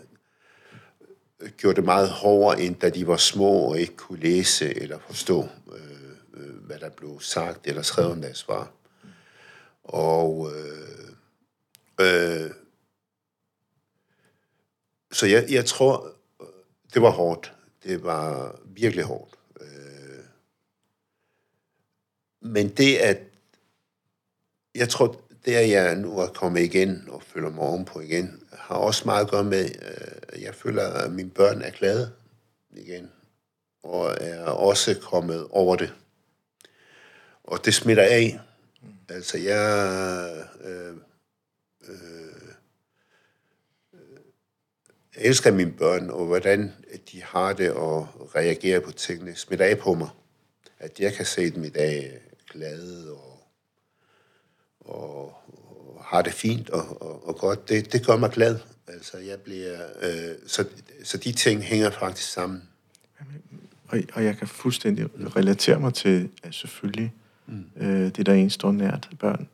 [1.40, 4.98] øh, gjort det meget hårdere, end da de var små og ikke kunne læse eller
[5.06, 8.72] forstå, øh, øh, hvad der blev sagt eller skrevet om deres far.
[9.84, 10.99] Og øh,
[12.00, 12.50] øh,
[15.12, 16.12] så jeg, jeg tror,
[16.94, 17.54] det var hårdt.
[17.82, 19.34] Det var virkelig hårdt.
[19.60, 20.24] Øh,
[22.40, 23.18] men det, at
[24.74, 28.74] jeg tror, det at jeg nu er kommet igen og føler mig ovenpå igen, har
[28.74, 32.12] også meget at gøre med, øh, at jeg føler, at mine børn er glade
[32.76, 33.10] igen.
[33.82, 35.94] Og er også kommet over det.
[37.44, 38.40] Og det smitter af.
[39.08, 40.46] Altså, jeg...
[40.64, 40.96] Øh,
[41.90, 42.50] øh,
[45.16, 46.72] jeg elsker mine børn, og hvordan
[47.12, 50.08] de har det og reagerer på tingene, smitter af på mig.
[50.78, 52.20] At jeg kan se dem i dag
[52.50, 53.42] glade og,
[54.80, 55.24] og,
[55.96, 58.58] og har det fint og, og, og godt, det, det gør mig glad.
[58.88, 60.64] Altså, jeg bliver, øh, så,
[61.04, 62.62] så de ting hænger faktisk sammen.
[63.88, 67.12] Og, og jeg kan fuldstændig relatere mig til, at selvfølgelig,
[67.46, 67.64] mm.
[67.76, 69.48] øh, det der en står nært børn.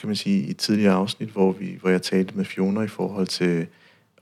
[0.00, 2.88] Kan man sige, i et tidligere afsnit, hvor, vi, hvor jeg talte med Fiona i
[2.88, 3.66] forhold til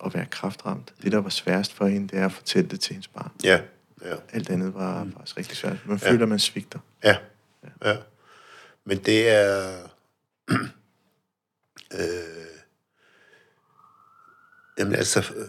[0.05, 0.95] at være kraftramt.
[1.03, 3.31] Det, der var sværest for hende, det er at fortælle det til hendes barn.
[3.45, 3.61] Ja,
[4.05, 4.15] ja.
[4.33, 5.13] Alt andet var mm.
[5.13, 5.77] faktisk rigtig svært.
[5.87, 6.79] Man føler, at man svigter.
[7.05, 7.17] Ja,
[7.85, 7.97] ja.
[8.85, 9.79] Men det er...
[11.95, 12.09] øh,
[14.79, 15.21] jamen altså...
[15.37, 15.49] Øh,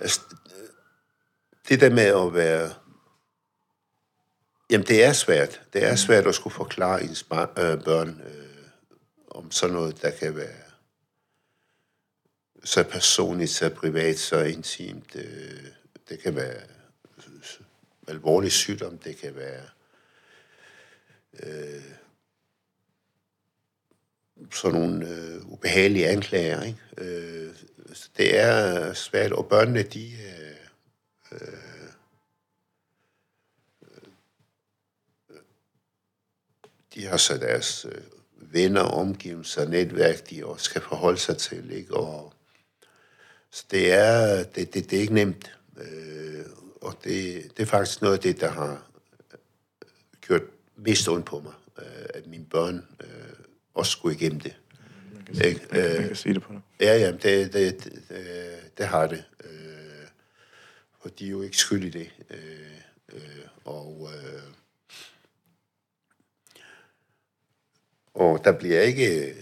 [0.00, 0.20] altså...
[1.68, 2.70] Det der med at være...
[4.70, 5.62] Jamen, det er svært.
[5.72, 8.68] Det er svært at skulle forklare ens øh, børn øh,
[9.30, 10.66] om sådan noget, der kan være
[12.64, 15.16] så personligt, så privat, så intimt.
[15.16, 15.66] Øh,
[16.08, 16.60] det kan være
[18.08, 19.62] alvorlig sygdom, det kan være
[21.42, 21.82] øh,
[24.52, 26.62] sådan nogle øh, ubehagelige anklager.
[26.62, 26.78] Ikke?
[26.98, 27.54] Øh,
[28.16, 31.46] det er svært, og børnene, de, øh,
[36.96, 38.02] de har så deres øh,
[38.52, 41.70] venner, omgivelser, netværk, de også skal forholde sig til.
[41.70, 41.94] Ikke?
[41.94, 42.32] Og,
[43.50, 45.58] så det er, det, det, det er ikke nemt.
[45.76, 46.44] Øh,
[46.80, 48.90] og det, det er faktisk noget af det, der har
[50.20, 50.42] gjort
[50.76, 53.08] mest ondt på mig, øh, at mine børn øh,
[53.74, 54.56] også skulle igennem det.
[55.14, 56.60] Man kan, se, man, man kan øh, se det på dig.
[56.80, 59.24] Ja, ja, det, det, det, det, det har det.
[59.44, 60.06] Øh,
[61.00, 62.10] og de er jo ikke skyld i det.
[62.30, 62.38] Øh,
[63.12, 63.20] øh,
[63.64, 64.42] og, øh,
[68.16, 69.34] og der bliver ikke...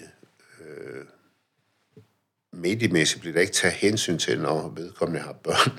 [0.61, 1.05] Øh,
[2.53, 5.79] mediemæssigt bliver der ikke taget hensyn til, når vedkommende har børn.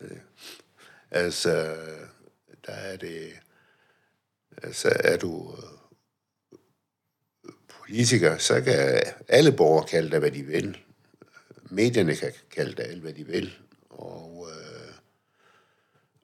[1.22, 1.76] altså,
[2.66, 3.32] der er det
[4.62, 5.54] Altså, er du
[7.44, 10.78] øh, politiker, så kan alle borgere kalde dig, hvad de vil.
[11.70, 13.58] Medierne kan kalde dig alt, hvad de vil.
[13.90, 14.92] Og, øh,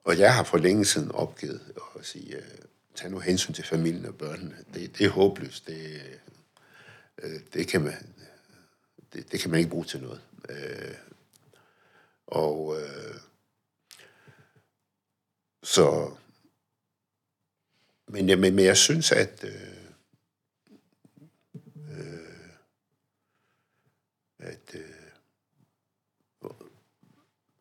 [0.04, 1.60] og jeg har for længe siden opgivet
[1.98, 2.63] at sige, øh,
[2.94, 4.64] tag nu hensyn til familien og børnene.
[4.74, 5.66] Det, det er håbløst.
[5.66, 6.00] Det,
[7.22, 8.14] øh, det, kan man,
[9.12, 10.20] det, det kan man ikke bruge til noget.
[10.48, 10.94] Øh,
[12.26, 13.14] og øh,
[15.62, 16.16] så
[18.06, 19.44] men, men, men jeg synes, at...
[19.44, 19.84] Øh,
[21.90, 22.48] øh,
[24.38, 26.50] at øh,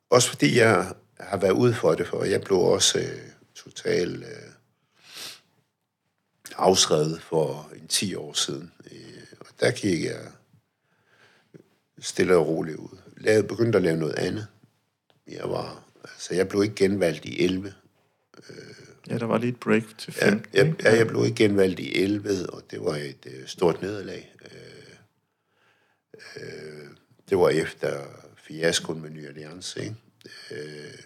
[0.10, 4.53] også fordi jeg har været ude for det, for jeg blev også øh, totalt øh,
[6.58, 8.72] afskrevet for en 10 år siden.
[8.92, 10.22] Øh, og der gik jeg
[12.00, 12.98] stille og roligt ud.
[13.24, 14.48] Jeg begyndte at lave noget andet.
[15.28, 17.74] Jeg var, altså jeg blev ikke genvalgt i 11.
[18.50, 18.56] Øh,
[19.10, 20.46] Ja, der var lige et break til 15.
[20.54, 23.82] Ja, jeg, ja, jeg blev ikke genvalgt i 11, og det var et øh, stort
[23.82, 24.36] nederlag.
[24.46, 24.96] Øh,
[26.36, 26.88] øh,
[27.30, 28.04] det var efter
[28.38, 29.96] fiaskoen med Ny Alliance, ikke?
[30.52, 31.00] Øh,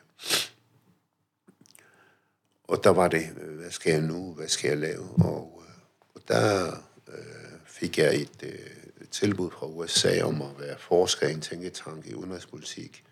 [2.68, 5.10] og der var det, øh, hvad skal jeg nu, hvad skal jeg lave?
[5.26, 5.76] Og, øh,
[6.16, 6.72] og der
[7.08, 12.08] øh, fik jeg et øh, tilbud fra USA om at være forsker i en tænketank
[12.08, 13.04] i udenrigspolitik.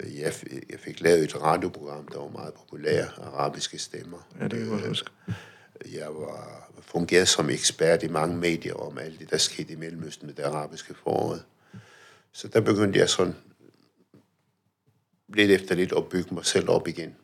[0.00, 0.32] Øh, jeg,
[0.70, 4.28] jeg fik lavet et radioprogram, der var meget populært, arabiske stemmer.
[4.40, 5.10] Ja, det kan jeg huske.
[5.92, 10.26] Jeg var fungeret som ekspert i mange medier om alt det, der skete i Mellemøsten
[10.26, 11.44] med det arabiske foråret.
[12.32, 13.34] Så der begyndte jeg sådan
[15.28, 17.16] lidt efter lidt at bygge mig selv op igen.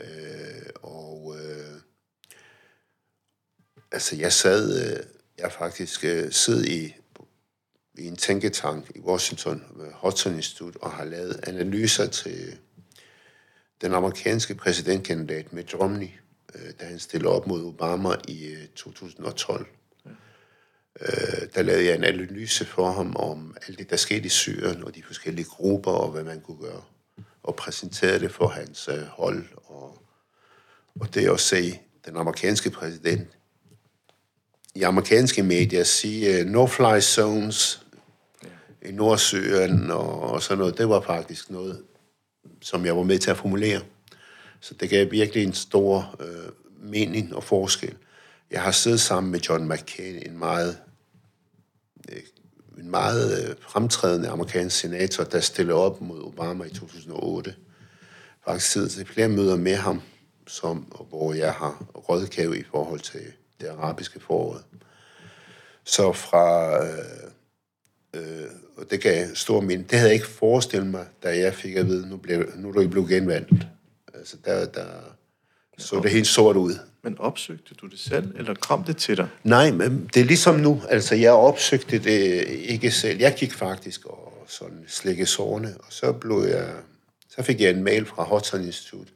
[0.00, 1.80] Øh, og øh,
[3.92, 5.06] altså jeg sad, øh,
[5.38, 6.94] jeg faktisk øh, sidder i
[7.98, 12.58] i en tænketank i Washington, øh, Hudson Institute, og har lavet analyser til
[13.80, 16.08] den amerikanske præsidentkandidat Mitt Romney,
[16.54, 19.66] øh, da han stillede op mod Obama i øh, 2012.
[21.00, 24.84] Øh, der lavede jeg en analyse for ham om alt det, der skete i Syrien,
[24.84, 26.82] og de forskellige grupper, og hvad man kunne gøre,
[27.42, 29.44] og præsenterede det for hans øh, hold.
[29.64, 30.02] Og,
[31.00, 33.28] og det at se den amerikanske præsident
[34.74, 37.86] i amerikanske medier sige øh, no-fly zones,
[38.84, 41.82] i Nordsøen og, og sådan noget, det var faktisk noget,
[42.60, 43.80] som jeg var med til at formulere.
[44.60, 46.52] Så det gav virkelig en stor øh,
[46.90, 47.96] mening og forskel.
[48.50, 50.78] Jeg har siddet sammen med John McCain, en meget,
[52.12, 52.22] øh,
[52.78, 57.54] en meget øh, fremtrædende amerikansk senator, der stillede op mod Obama i 2008.
[58.44, 60.02] Faktisk siddet til flere møder med ham,
[60.46, 63.20] som, hvor jeg har rådgave i forhold til
[63.60, 64.60] det arabiske forår.
[65.84, 67.32] Så fra øh,
[68.14, 69.84] Øh, og det gav stor mind.
[69.84, 72.72] Det havde jeg ikke forestillet mig, da jeg fik at vide, nu, blev, nu er
[72.72, 73.52] du ikke blevet genvalgt.
[74.14, 74.86] Altså, der, der
[75.78, 76.78] så det helt sort ud.
[77.02, 79.28] Men opsøgte du det selv, eller kom det til dig?
[79.44, 80.82] Nej, men det er ligesom nu.
[80.88, 83.18] Altså, jeg opsøgte det ikke selv.
[83.18, 86.74] Jeg gik faktisk og sådan slikke sårene, og så blev jeg...
[87.28, 89.12] Så fik jeg en mail fra Hudson Institute,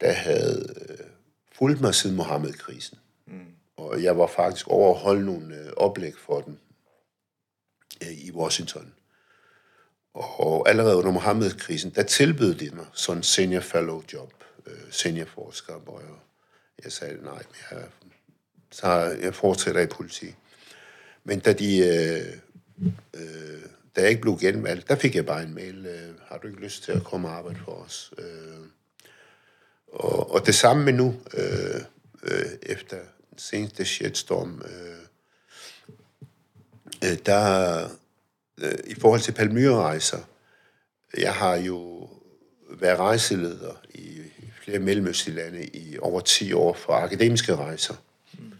[0.00, 1.06] der havde øh,
[1.52, 2.98] fulgt mig siden Mohammed-krisen.
[3.26, 3.46] Mm.
[3.76, 6.58] Og jeg var faktisk over at holde nogle øh, oplæg for dem
[8.02, 8.92] øh, i Washington.
[10.14, 15.26] Og allerede under Mohammed-krisen, der tilbød de mig sådan en senior fellow job, øh, senior
[15.26, 16.08] forsker, hvor jeg,
[16.84, 17.84] jeg sagde nej, jeg,
[18.70, 18.88] så
[19.22, 20.34] jeg fortsætter i politi.
[21.24, 22.36] Men da de, øh,
[23.14, 23.62] øh,
[23.96, 26.60] da jeg ikke blev genvalgt, der fik jeg bare en mail, øh, har du ikke
[26.60, 28.12] lyst til at komme og arbejde for os?
[28.18, 28.66] Øh,
[29.92, 31.80] og, og det samme med nu, øh,
[32.22, 32.96] øh, efter
[33.30, 35.04] den seneste shitstorm, øh,
[37.04, 37.88] øh, der
[38.58, 40.20] øh, i forhold til Palmyra-rejser,
[41.18, 42.08] jeg har jo
[42.70, 44.22] været rejseleder i
[44.64, 47.94] flere mellemøstlige lande i over 10 år for akademiske rejser.
[48.32, 48.52] Mm.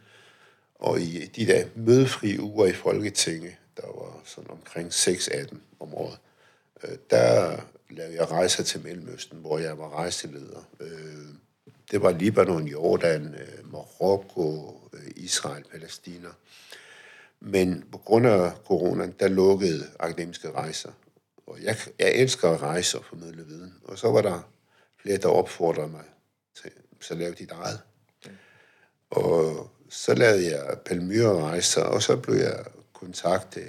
[0.74, 6.18] Og i de der mødefri uger i Folketinget, der var sådan omkring 6-18 om året,
[6.84, 7.56] øh, der
[7.90, 10.68] lavede jeg rejser til Mellemøsten, hvor jeg var rejseleder.
[10.80, 10.88] Øh,
[11.90, 16.28] det var Libanon, Jordan, øh, Marokko, øh, Israel, Palæstina.
[17.40, 20.90] Men på grund af corona, der lukkede akademiske rejser.
[21.46, 23.74] Og jeg, jeg elsker at rejse og formidle viden.
[23.84, 24.53] Og så var der
[25.04, 26.04] flere, der opfordrede mig
[26.62, 27.80] til, så lavede dit eget.
[29.10, 33.68] Og så lavede jeg Palmyra-rejser, og så blev jeg kontaktet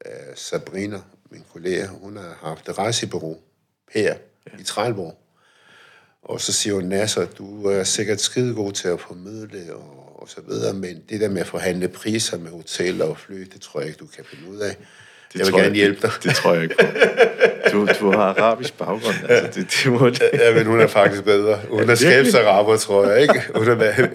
[0.00, 1.86] af Sabrina, min kollega.
[1.86, 3.36] Hun har haft et rejsebureau
[3.92, 4.16] her
[4.46, 4.60] ja.
[4.60, 5.18] i Trælborg.
[6.22, 10.28] Og så siger hun, Nasser, du er sikkert skide god til at formidle og, og
[10.28, 13.80] så videre, men det der med at forhandle priser med hoteller og fly, det tror
[13.80, 14.76] jeg ikke, du kan finde ud af.
[15.32, 16.10] Det jeg vil gerne jeg, hjælpe dig.
[16.14, 16.76] Det, det tror jeg ikke.
[17.74, 20.30] Du, du har arabisk baggrund, altså det, det må det.
[20.32, 21.60] Ja, men hun er faktisk bedre.
[21.70, 23.42] Hun er skabsaraber, tror jeg, ikke?
[23.54, 24.08] Hun er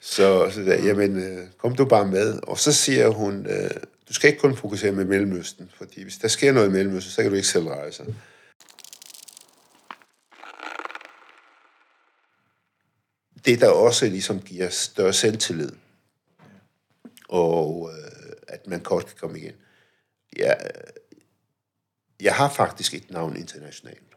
[0.00, 2.38] så, så der, jamen, øh, kom du bare med.
[2.42, 3.70] Og så siger hun, øh,
[4.08, 7.22] du skal ikke kun fokusere med Mellemøsten, fordi hvis der sker noget i Mellemøsten, så
[7.22, 8.04] kan du ikke selv rejse.
[13.48, 15.72] det, der også ligesom giver større selvtillid,
[17.28, 19.54] og øh, at man kort kan komme igen.
[20.36, 20.52] Ja,
[22.20, 24.16] jeg har faktisk et navn internationalt,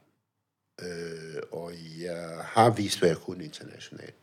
[0.81, 4.15] øh, og jeg har vist, hvad jeg kunne internationalt.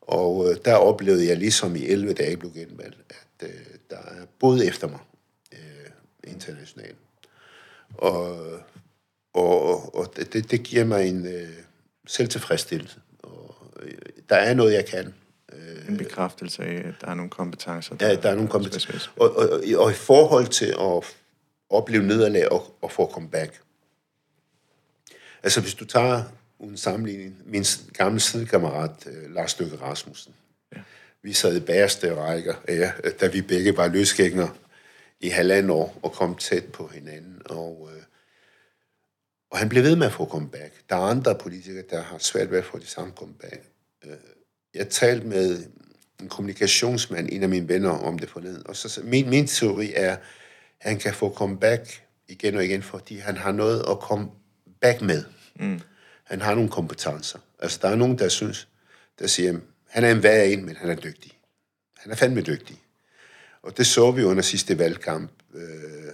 [0.00, 4.26] Og øh, der oplevede jeg ligesom i 11 dage, blev genvalgt, at øh, der er
[4.38, 5.00] både efter mig
[5.52, 5.90] øh,
[6.24, 6.98] internationalt.
[7.94, 8.60] Og,
[9.34, 11.48] og, og det, det giver mig en øh,
[12.06, 13.00] selvtilfredsstillelse
[14.28, 15.14] der er noget, jeg kan.
[15.88, 17.96] En bekræftelse af, at der er nogle kompetencer.
[17.96, 19.10] Der, ja, der er nogle kompetencer.
[19.16, 21.04] Og, og, og i forhold til at
[21.70, 23.60] opleve nederlag og, og få comeback.
[25.42, 26.22] Altså, hvis du tager
[26.60, 30.34] en sammenligning, min gamle sidekammerat, øh, Lars Løkke Rasmussen,
[30.76, 30.80] ja.
[31.22, 34.50] vi sad i bagerste rækker, ja, da vi begge var løsgængere
[35.20, 37.42] i halvandet år og kom tæt på hinanden.
[37.44, 38.02] Og, øh,
[39.50, 40.74] og han blev ved med at få comeback.
[40.88, 43.62] Der er andre politikere, der har svært ved at få det samme comeback.
[44.04, 44.12] Øh,
[44.74, 45.64] jeg talte med
[46.20, 50.16] en kommunikationsmand, en af mine venner, om det forleden, og så min, min teori er,
[50.80, 54.28] han kan få comeback igen og igen, fordi han har noget at komme
[54.80, 55.24] back med.
[55.60, 55.80] Mm.
[56.24, 57.38] Han har nogle kompetencer.
[57.58, 58.68] Altså, der er nogen, der synes,
[59.18, 59.58] der siger,
[59.88, 61.32] han er en værre en, men han er dygtig.
[61.98, 62.82] Han er fandme dygtig.
[63.62, 65.30] Og det så vi under sidste valgkamp.
[65.54, 65.62] Øh,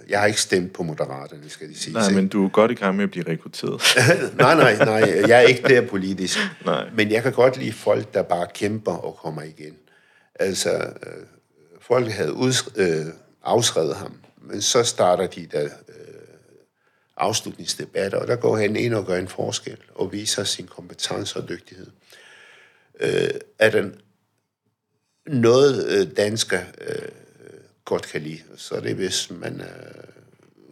[0.09, 1.93] jeg har ikke stemt på Moderaterne, skal de sige.
[1.93, 3.81] Nej, men du er godt i gang med at blive rekrutteret.
[4.37, 5.13] nej, nej, nej.
[5.27, 6.37] Jeg er ikke der politisk.
[6.65, 6.89] Nej.
[6.95, 9.73] Men jeg kan godt lide folk, der bare kæmper og kommer igen.
[10.35, 11.23] Altså, øh,
[11.81, 13.05] folk havde udsk- øh,
[13.43, 14.13] afskrevet ham,
[14.43, 16.03] men så starter de der øh,
[17.17, 21.49] afslutningsdebatter, og der går han ind og gør en forskel og viser sin kompetence og
[21.49, 21.87] dygtighed.
[22.99, 23.29] Øh,
[23.59, 23.95] er den
[25.27, 27.09] noget øh, dansker øh,
[27.85, 30.03] godt kan lide, så er det, hvis man øh,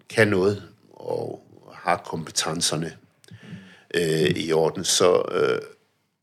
[0.09, 1.43] kan noget og
[1.74, 2.97] har kompetencerne
[3.93, 4.84] øh, i orden.
[4.84, 5.61] Så, øh,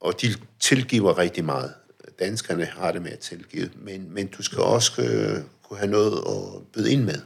[0.01, 1.75] og de tilgiver rigtig meget.
[2.19, 6.19] Danskerne har det med at tilgive, men, men du skal også øh, kunne have noget
[6.29, 7.21] at byde ind med.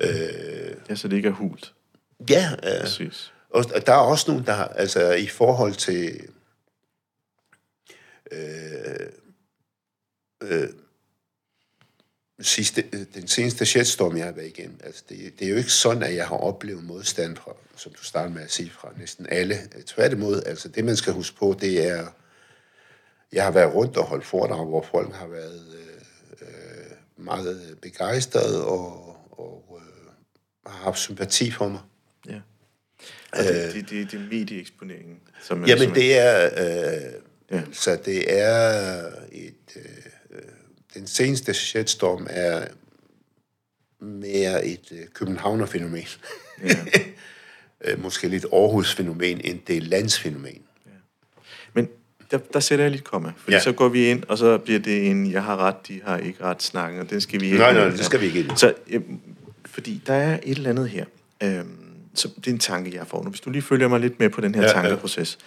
[0.00, 1.74] Øh, ja, så det ikke er hult.
[2.30, 3.32] Ja, øh, Præcis.
[3.50, 6.28] og der er også nogen, der altså i forhold til
[8.32, 9.06] øh,
[10.42, 10.68] øh,
[12.40, 12.84] sidste,
[13.14, 16.14] den seneste shitstorm, jeg har været igennem, altså det, det er jo ikke sådan, at
[16.14, 19.56] jeg har oplevet modstand fra, som du starter med at sige, fra næsten alle.
[19.86, 22.06] Tværtimod, altså det man skal huske på, det er,
[23.32, 28.66] jeg har været rundt og holdt foredrag, hvor folk har været øh, øh meget begejstrede
[28.66, 29.09] og, og øh,
[30.66, 31.80] har haft sympati for mig.
[32.28, 32.40] Ja.
[33.32, 35.18] Og det, øh, det, det, det er medieeksponeringen.
[35.42, 36.50] Som jamen, som det er...
[36.56, 37.12] Øh,
[37.50, 37.62] Ja.
[37.72, 39.02] Så det er
[39.32, 39.76] et...
[39.76, 40.42] Øh,
[40.94, 42.66] den seneste shitstorm er
[44.00, 46.04] mere et øh, københavner-fænomen.
[46.62, 46.74] Ja.
[47.84, 50.62] Øh, Måske lidt Aarhus-fænomen, end det er landsfænomen.
[51.74, 51.88] Men
[52.30, 53.56] der, der sætter jeg lidt komma, fordi ja.
[53.56, 53.62] Ja.
[53.62, 56.44] så går vi ind, og så bliver det en, jeg har ret, de har ikke
[56.44, 57.58] ret snakken, og den skal vi ikke...
[57.58, 58.56] Nej, nej, det skal vi ikke ind.
[58.56, 58.74] Så,
[59.70, 61.04] fordi der er et eller andet her,
[61.42, 61.76] øhm,
[62.14, 63.30] så det er en tanke, jeg får nu.
[63.30, 64.82] Hvis du lige følger mig lidt med på den her ja, Ja, ja.
[64.82, 65.38] tankeproces.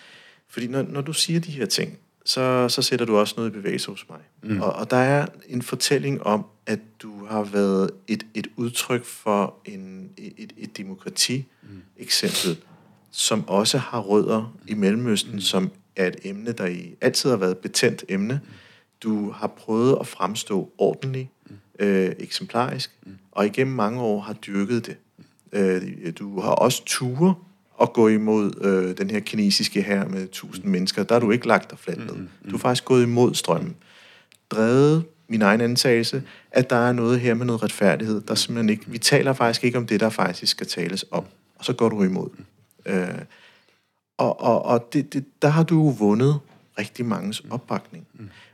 [0.49, 3.53] Fordi når, når du siger de her ting, så, så sætter du også noget i
[3.53, 4.19] bevægelse hos mig.
[4.43, 4.61] Mm.
[4.61, 9.55] Og, og der er en fortælling om, at du har været et, et udtryk for
[9.65, 12.57] en, et, et demokrati-eksempel,
[13.11, 15.39] som også har rødder i Mellemøsten, mm.
[15.39, 18.41] som er et emne, der i altid har været et betændt emne.
[19.03, 21.29] Du har prøvet at fremstå ordentligt,
[21.79, 22.97] øh, eksemplarisk,
[23.31, 24.97] og igennem mange år har dyrket det.
[25.53, 27.35] Øh, du har også ture
[27.81, 31.03] at gå imod øh, den her kinesiske her med tusind mennesker.
[31.03, 32.27] Der har du ikke lagt dig fladt ned.
[32.45, 33.75] Du har faktisk gået imod strømmen.
[34.49, 38.83] Drevet min egen antagelse, at der er noget her med noget retfærdighed, der simpelthen ikke...
[38.87, 41.25] Vi taler faktisk ikke om det, der faktisk skal tales om.
[41.55, 42.29] Og så går du imod.
[42.85, 43.07] Øh,
[44.17, 46.39] og og, og det, det, der har du jo vundet
[46.79, 48.07] rigtig manges opbakning.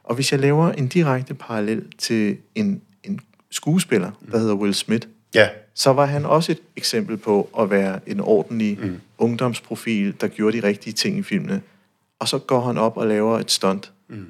[0.10, 3.20] Og hvis jeg laver en direkte parallel til en, en
[3.52, 8.00] skuespiller, der hedder Will Smith, Ja, så var han også et eksempel på at være
[8.08, 9.00] en ordentlig mm.
[9.18, 11.62] ungdomsprofil, der gjorde de rigtige ting i filmene.
[12.20, 13.92] Og så går han op og laver et stunt.
[14.08, 14.26] Mm.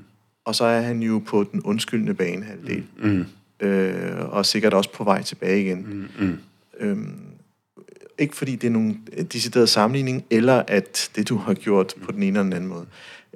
[0.46, 2.84] Og så er han jo på den undskyldende banehalvdel.
[2.98, 3.26] Mm.
[3.60, 6.10] Øh, og sikkert også på vej tilbage igen.
[6.20, 6.38] Mm.
[6.80, 7.20] Øhm,
[8.18, 12.24] ikke fordi det er nogen decideret sammenligning, eller at det, du har gjort på den
[12.24, 12.86] ene eller den anden måde.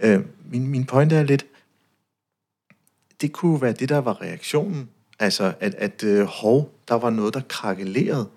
[0.01, 0.19] Øh,
[0.51, 1.45] min, min pointe er lidt,
[3.23, 4.89] det kunne være det, der var reaktionen.
[5.19, 8.27] Altså, at, at øh, hov, der var noget, der krakelerede.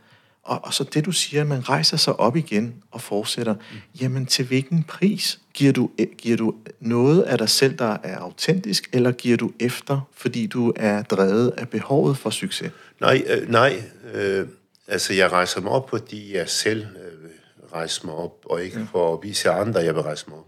[0.43, 3.55] Og, og så det, du siger, at man rejser sig op igen og fortsætter.
[3.55, 4.01] Mm.
[4.01, 5.41] Jamen, til hvilken pris?
[5.55, 9.51] Giver du, øh, giver du noget af dig selv, der er autentisk, eller giver du
[9.61, 12.73] efter, fordi du er drevet af behovet for succes?
[13.01, 13.83] nej, øh, nej.
[14.15, 14.47] Øh,
[14.89, 17.31] altså, jeg rejser mig op, fordi jeg selv øh, vil
[17.73, 18.87] rejse mig op, og ikke ja.
[18.93, 20.47] for at vise andre, jeg vil rejse mig op.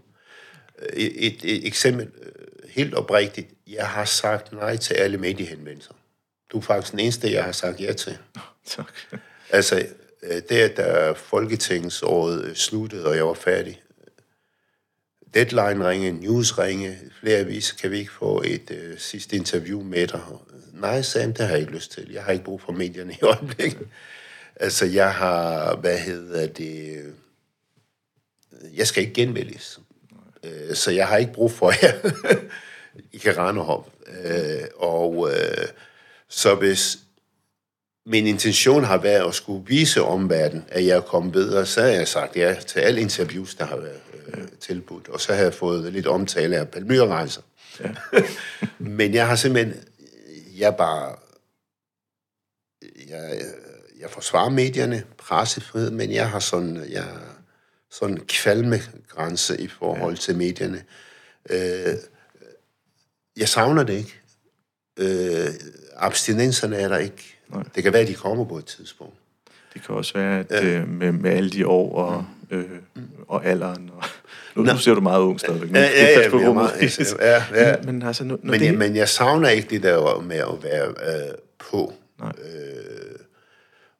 [0.81, 3.47] Øh, Et, et, et eksempel, øh, helt oprigtigt.
[3.67, 5.93] Jeg har sagt nej til alle mediehenvendelser.
[6.51, 8.17] Du er faktisk den eneste, jeg har sagt ja til.
[8.65, 8.93] Tak.
[9.49, 9.85] Altså,
[10.23, 13.81] øh, det da Folketingsåret sluttede, og jeg var færdig,
[15.33, 20.07] Deadline ringe, News ringe, flere aviser, kan vi ikke få et øh, sidste interview med
[20.07, 20.21] dig?
[20.73, 22.11] Nej, Sam, det har jeg ikke lyst til.
[22.11, 23.87] Jeg har ikke brug for medierne i øjeblikket.
[24.55, 27.03] Altså, jeg har, hvad hedder det,
[28.73, 29.79] jeg skal ikke genvælges.
[30.49, 32.11] Øh, så jeg har ikke brug for jer.
[33.13, 33.61] I kan rende.
[34.23, 35.67] Øh, og øh,
[36.29, 36.97] så hvis
[38.05, 41.87] min intention har været at skulle vise omverdenen, at jeg er kommet videre, så har
[41.87, 45.09] jeg sagt ja til alle interviews, der har været øh, tilbudt.
[45.09, 47.41] Og så har jeg fået lidt omtale af Palmyrerejser.
[47.79, 47.89] Ja.
[48.77, 49.83] Men jeg har simpelthen,
[50.57, 51.15] jeg bare,
[53.09, 53.41] jeg,
[53.99, 57.05] jeg forsvarer medierne, pressefrihed, men jeg har sådan, jeg,
[57.91, 60.83] sådan kvalmegrænse i forhold til medierne.
[61.49, 61.95] Øh,
[63.37, 64.19] jeg savner det ikke.
[64.99, 65.47] Øh,
[65.95, 67.37] abstinenserne er der ikke.
[67.49, 67.63] Nej.
[67.75, 69.15] Det kan være, at de kommer på et tidspunkt.
[69.73, 72.65] Det kan også være, at øh, med, med alle de år og, øh,
[73.27, 73.91] og alderen.
[73.95, 74.03] Og,
[74.55, 75.73] nu, nu ser du meget ung stadigvæk.
[75.73, 77.75] Ja, ja, ja, ja, meget, altså, ja, ja.
[77.77, 80.37] Men, men, altså, nu, når men, det, jeg, men jeg savner ikke det der med
[80.37, 81.93] at være øh, på.
[82.19, 82.31] Nej.
[82.37, 83.19] Øh,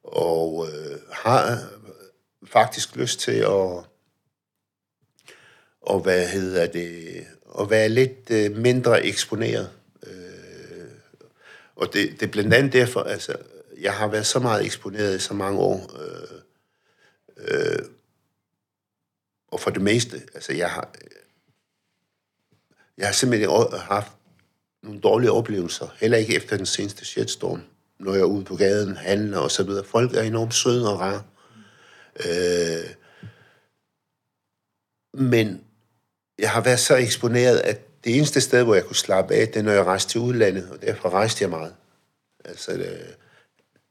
[0.04, 1.58] og øh, har
[2.52, 3.84] faktisk lyst til at,
[5.80, 7.26] og hvad hedder det,
[7.60, 9.70] at være lidt øh, mindre eksponeret.
[10.06, 10.90] Øh,
[11.76, 13.36] og det, det er blandt andet derfor, altså,
[13.80, 15.90] jeg har været så meget eksponeret i så mange år.
[16.00, 16.40] Øh,
[17.36, 17.78] øh,
[19.48, 20.94] og for det meste, altså jeg har,
[22.98, 24.12] jeg har simpelthen haft
[24.82, 27.62] nogle dårlige oplevelser, heller ikke efter den seneste shitstorm,
[27.98, 29.84] når jeg er ude på gaden, handler og så videre.
[29.84, 31.22] Folk er enormt søde og rare.
[32.16, 32.94] Øh,
[35.14, 35.64] men
[36.38, 39.56] jeg har været så eksponeret, at det eneste sted, hvor jeg kunne slappe af, det
[39.56, 41.74] er, når jeg rejste til udlandet, og derfor rejste jeg meget.
[42.44, 43.16] Altså, det,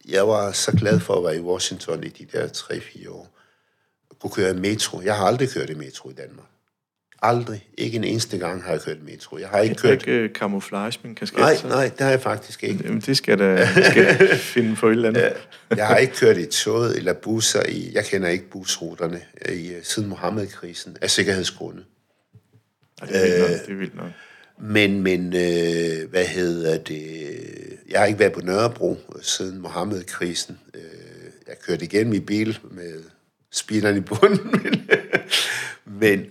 [0.07, 3.37] jeg var så glad for at være i Washington i de der 3-4 år.
[4.09, 5.01] Jeg kunne køre metro.
[5.01, 6.47] Jeg har aldrig kørt i metro i Danmark.
[7.21, 7.67] Aldrig.
[7.77, 9.37] Ikke en eneste gang har jeg kørt metro.
[9.37, 9.91] Jeg har ikke kørt...
[9.91, 11.39] ikke øh, camouflage, men kasket.
[11.39, 12.83] Nej, så- nej, det har jeg faktisk ikke.
[12.83, 15.33] Jamen, det skal da skal finde på et eller andet.
[15.75, 17.91] Jeg har ikke kørt i toget eller busser i...
[17.93, 21.83] Jeg kender ikke busruterne i, øh, siden Mohammed-krisen af sikkerhedsgrunde.
[23.01, 24.09] Ej, det, er vildt nok, det er vildt nok.
[24.61, 27.01] Men, men øh, hvad hedder det?
[27.89, 30.59] Jeg har ikke været på Nørrebro siden Mohammed-krisen.
[30.73, 30.81] Øh,
[31.47, 32.93] jeg kørte igen i bil med
[33.51, 34.51] speederen i bunden.
[34.63, 34.85] men,
[35.85, 36.25] men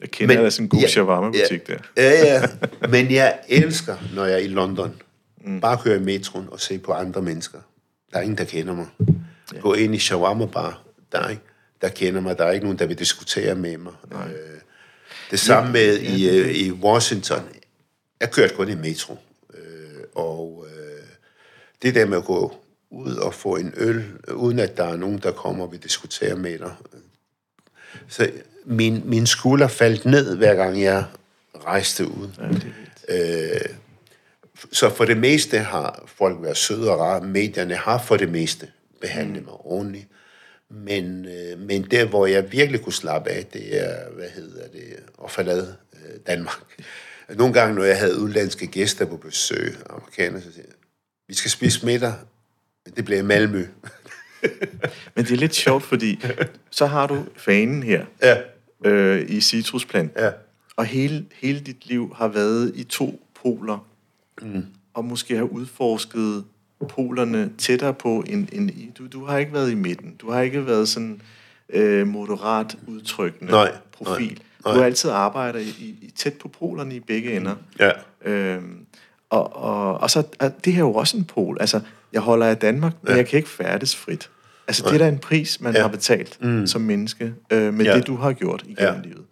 [0.00, 1.74] Jeg kender Men- da sådan en god ja, shawarma-butik ja.
[1.74, 1.78] der.
[1.96, 2.42] Ja, ja.
[2.94, 5.02] Men jeg elsker, når jeg er i London,
[5.44, 5.60] mm.
[5.60, 7.58] bare køre i metroen og se på andre mennesker.
[8.12, 8.86] Der er ingen, der kender mig.
[9.54, 9.60] Ja.
[9.60, 10.82] Gå ind i shawarma bar,
[11.12, 11.42] der er ikke,
[11.80, 12.38] der kender mig.
[12.38, 13.92] Der er ikke nogen, der vil diskutere med mig.
[14.12, 14.60] Øh,
[15.30, 17.42] det samme med i, øh, i Washington.
[18.20, 19.18] Jeg kørte kun i metro.
[19.54, 19.60] Øh,
[20.14, 21.02] og øh,
[21.82, 22.54] det der med at gå
[22.90, 26.36] ud og få en øl, uden at der er nogen, der kommer og vil diskutere
[26.36, 26.72] med dig.
[28.08, 28.30] Så
[28.68, 31.04] min, min skulder faldt ned, hver gang jeg
[31.64, 32.28] rejste ud.
[32.38, 32.72] Ja, det
[33.08, 33.54] er.
[33.54, 33.60] Øh,
[34.72, 37.20] så for det meste har folk været søde og rare.
[37.20, 38.68] Medierne har for det meste
[39.00, 40.06] behandlet mig ordentligt.
[40.70, 44.96] Men, øh, men der, hvor jeg virkelig kunne slappe af, det er, hvad hedder det,
[45.24, 46.82] at forlade øh, Danmark.
[47.28, 50.74] Nogle gange, når jeg havde udlandske gæster på besøg, amerikanere, så siger jeg,
[51.28, 52.14] vi skal spise middag,
[52.84, 53.66] men det bliver i Malmø.
[55.14, 56.24] Men det er lidt sjovt, fordi
[56.70, 58.36] så har du fanen her ja,
[58.84, 60.30] øh, i Citrusplant, ja.
[60.76, 63.86] og hele, hele dit liv har været i to poler,
[64.42, 64.66] mm.
[64.94, 66.44] og måske har udforsket
[66.88, 68.90] polerne tættere på end i.
[68.98, 70.14] Du, du har ikke været i midten.
[70.14, 71.20] Du har ikke været sådan
[71.68, 74.26] øh, moderat udtrykkende Nej, profil.
[74.26, 74.72] nej, nej.
[74.74, 77.54] Du har altid arbejdet i, i, tæt på polerne i begge ender.
[77.78, 77.90] ja.
[78.24, 78.86] Øhm,
[79.30, 81.56] og, og, og så er det her jo også en pol.
[81.60, 81.80] Altså,
[82.12, 84.30] jeg holder af Danmark, men jeg kan ikke færdes frit.
[84.68, 85.80] Altså, det er da en pris, man ja.
[85.80, 86.66] har betalt mm.
[86.66, 87.90] som menneske øh, med Ja.
[87.90, 87.96] ja.
[87.98, 89.00] det, du har gjort igennem Ja.
[89.04, 89.24] livet.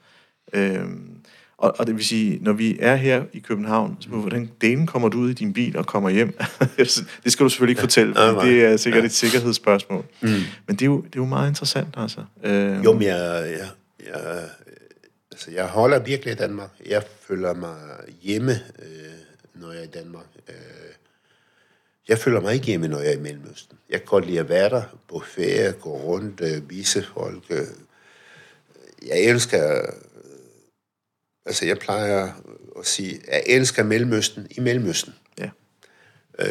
[0.52, 1.10] Øhm,
[1.58, 5.08] og, og det vil sige, når vi er her i København, så hvordan delen kommer
[5.08, 6.38] du ud i din bil og kommer hjem?
[7.24, 8.44] det skal du selvfølgelig ikke fortælle, nej.
[8.44, 10.04] det er sikkert et sikkerhedsspørgsmål.
[10.20, 10.28] Mm.
[10.66, 12.20] Men det er, jo, det er jo meget interessant, altså.
[12.44, 13.68] Øhm, Jo, men jeg, jeg,
[14.06, 14.40] jeg,
[15.32, 16.70] altså, jeg holder virkelig af Danmark.
[16.86, 17.74] Jeg føler mig
[18.22, 18.88] hjemme, øh,
[19.54, 20.26] når jeg er i Danmark.
[20.48, 20.54] Øh,
[22.08, 23.78] jeg føler mig ikke hjemme, når jeg er i Mellemøsten.
[23.90, 27.44] Jeg kan godt lide at være der på ferie, gå rundt, øh, vise folk.
[27.50, 27.66] Øh.
[29.06, 29.82] Jeg elsker...
[29.82, 29.92] Øh,
[31.46, 32.32] altså, jeg plejer
[32.78, 35.14] at sige, jeg elsker Mellemøsten i Mellemøsten.
[35.38, 35.50] ja.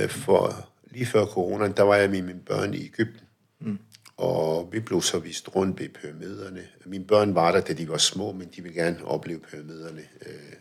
[0.08, 3.28] For lige før corona, der var jeg med mine børn i Ægypten.
[3.60, 3.80] Mm.
[4.18, 6.68] Og vi blev så vist rundt ved pyramiderne.
[6.86, 10.53] Mine børn var der, da de var små, men de ville gerne opleve pyramiderne øh,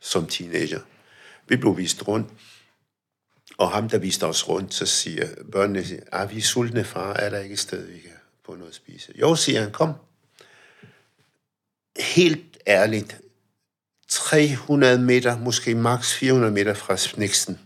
[0.00, 0.80] som teenager.
[1.48, 2.28] Vi blev vist rundt,
[3.58, 7.30] og ham, der viste os rundt, så siger børnene, ah, vi er sultne, far, er
[7.30, 8.10] der ikke et sted, vi kan
[8.46, 9.12] få noget at spise?
[9.20, 9.92] Jo, siger han, kom.
[11.98, 13.20] Helt ærligt,
[14.08, 17.60] 300 meter, måske maks 400 meter fra Sniksen,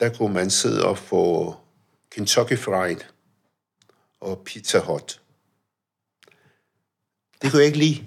[0.00, 1.56] der kunne man sidde og få
[2.10, 3.00] Kentucky Fried
[4.20, 5.20] og Pizza Hut.
[7.42, 8.06] Det kunne jeg ikke lide.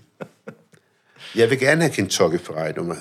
[1.36, 2.96] Jeg vil gerne have Kentucky Fried nummer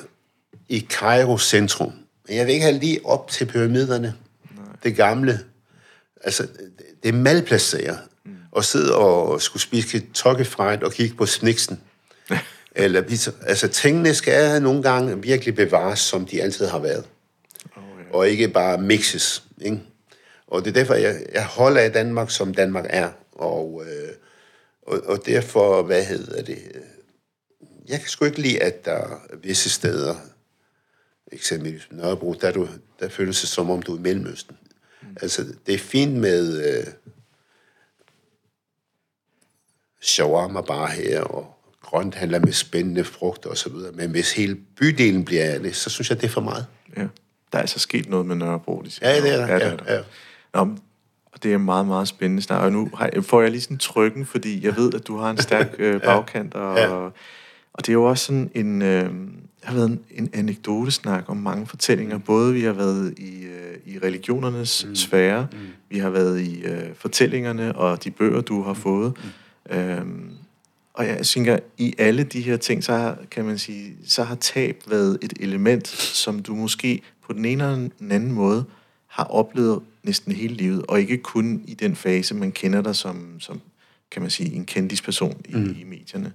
[0.69, 2.02] i Cairo centrum.
[2.29, 4.15] Men jeg vil ikke have lige op til pyramiderne.
[4.57, 4.65] Nej.
[4.83, 5.41] Det gamle.
[6.25, 6.43] Altså,
[7.03, 7.99] det- er malplaceret.
[8.25, 8.33] Mm.
[8.53, 10.03] Og sidde og skulle spise
[10.45, 11.81] Fried og kigge på Sniksen.
[12.75, 13.31] Eller pizza.
[13.43, 17.05] Altså, tingene skal nogle gange virkelig bevares, som de altid har været.
[17.77, 18.17] Oh, ja.
[18.17, 19.43] Og ikke bare mixes.
[19.61, 19.81] Ikke?
[20.47, 23.11] Og det er derfor, jeg, jeg holder af Danmark, som Danmark er.
[23.33, 24.09] Og, øh,
[24.87, 26.59] og, og derfor, hvad hedder det...
[27.89, 30.15] Jeg kan sgu ikke lide, at der er visse steder,
[31.33, 32.69] eksempelvis Nørrebro, der, er du,
[33.01, 34.57] der føles det som om, du er i Mellemøsten.
[35.03, 35.09] Mm.
[35.23, 36.87] Altså, det er fint med øh,
[40.03, 43.93] shawarma bare her, og grønthandler med spændende frugter og så videre.
[43.93, 46.67] Men hvis hele bydelen bliver af det, så synes jeg, det er for meget.
[46.97, 47.07] ja.
[47.53, 48.83] Der er altså sket noget med Nørrebro.
[48.83, 49.09] De siger.
[49.11, 49.47] Ja, det er der.
[49.47, 49.95] Ja, det Ja, er der.
[49.95, 50.01] ja.
[50.55, 50.79] Nå, men-
[51.33, 52.63] og det er meget, meget spændende snak.
[52.63, 52.91] Og nu
[53.23, 56.55] får jeg lige sådan trykken, fordi jeg ved, at du har en stærk øh, bagkant.
[56.55, 57.09] Og, Ja.
[57.75, 58.83] Og det er jo også sådan en...
[58.83, 59.11] Øh,
[59.63, 62.19] har været en, en anekdotesnak om mange fortællinger.
[62.19, 64.95] Både vi har været i, øh, i religionernes mm.
[64.95, 65.59] sfære, mm.
[65.91, 69.13] vi har været i øh, fortællingerne og de bøger, du har fået.
[69.71, 69.77] Mm.
[69.77, 70.31] Øhm,
[70.95, 74.35] og jeg tænker, i alle de her ting, så har, kan man sige, så har
[74.35, 78.65] tab været et element, som du måske på den ene eller den anden måde
[79.07, 83.41] har oplevet næsten hele livet, og ikke kun i den fase, man kender dig som,
[83.41, 83.61] som
[84.11, 85.77] kan man sige, en kendisperson i, mm.
[85.81, 86.33] i medierne.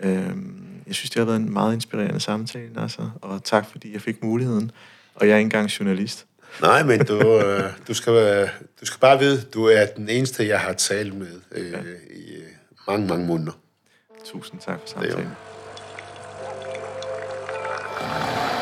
[0.00, 4.00] Øhm, jeg synes, det har været en meget inspirerende samtale, altså, og tak, fordi jeg
[4.02, 4.70] fik muligheden.
[5.14, 6.26] Og jeg er ikke engang journalist.
[6.60, 8.48] Nej, men du, øh, du, skal, øh,
[8.80, 11.78] du skal bare vide, du er den eneste, jeg har talt med øh, ja.
[12.14, 12.42] i øh,
[12.88, 13.52] mange, mange måneder.
[14.24, 15.30] Tusind tak for er jo- samtalen.
[16.40, 18.61] Du har lyttet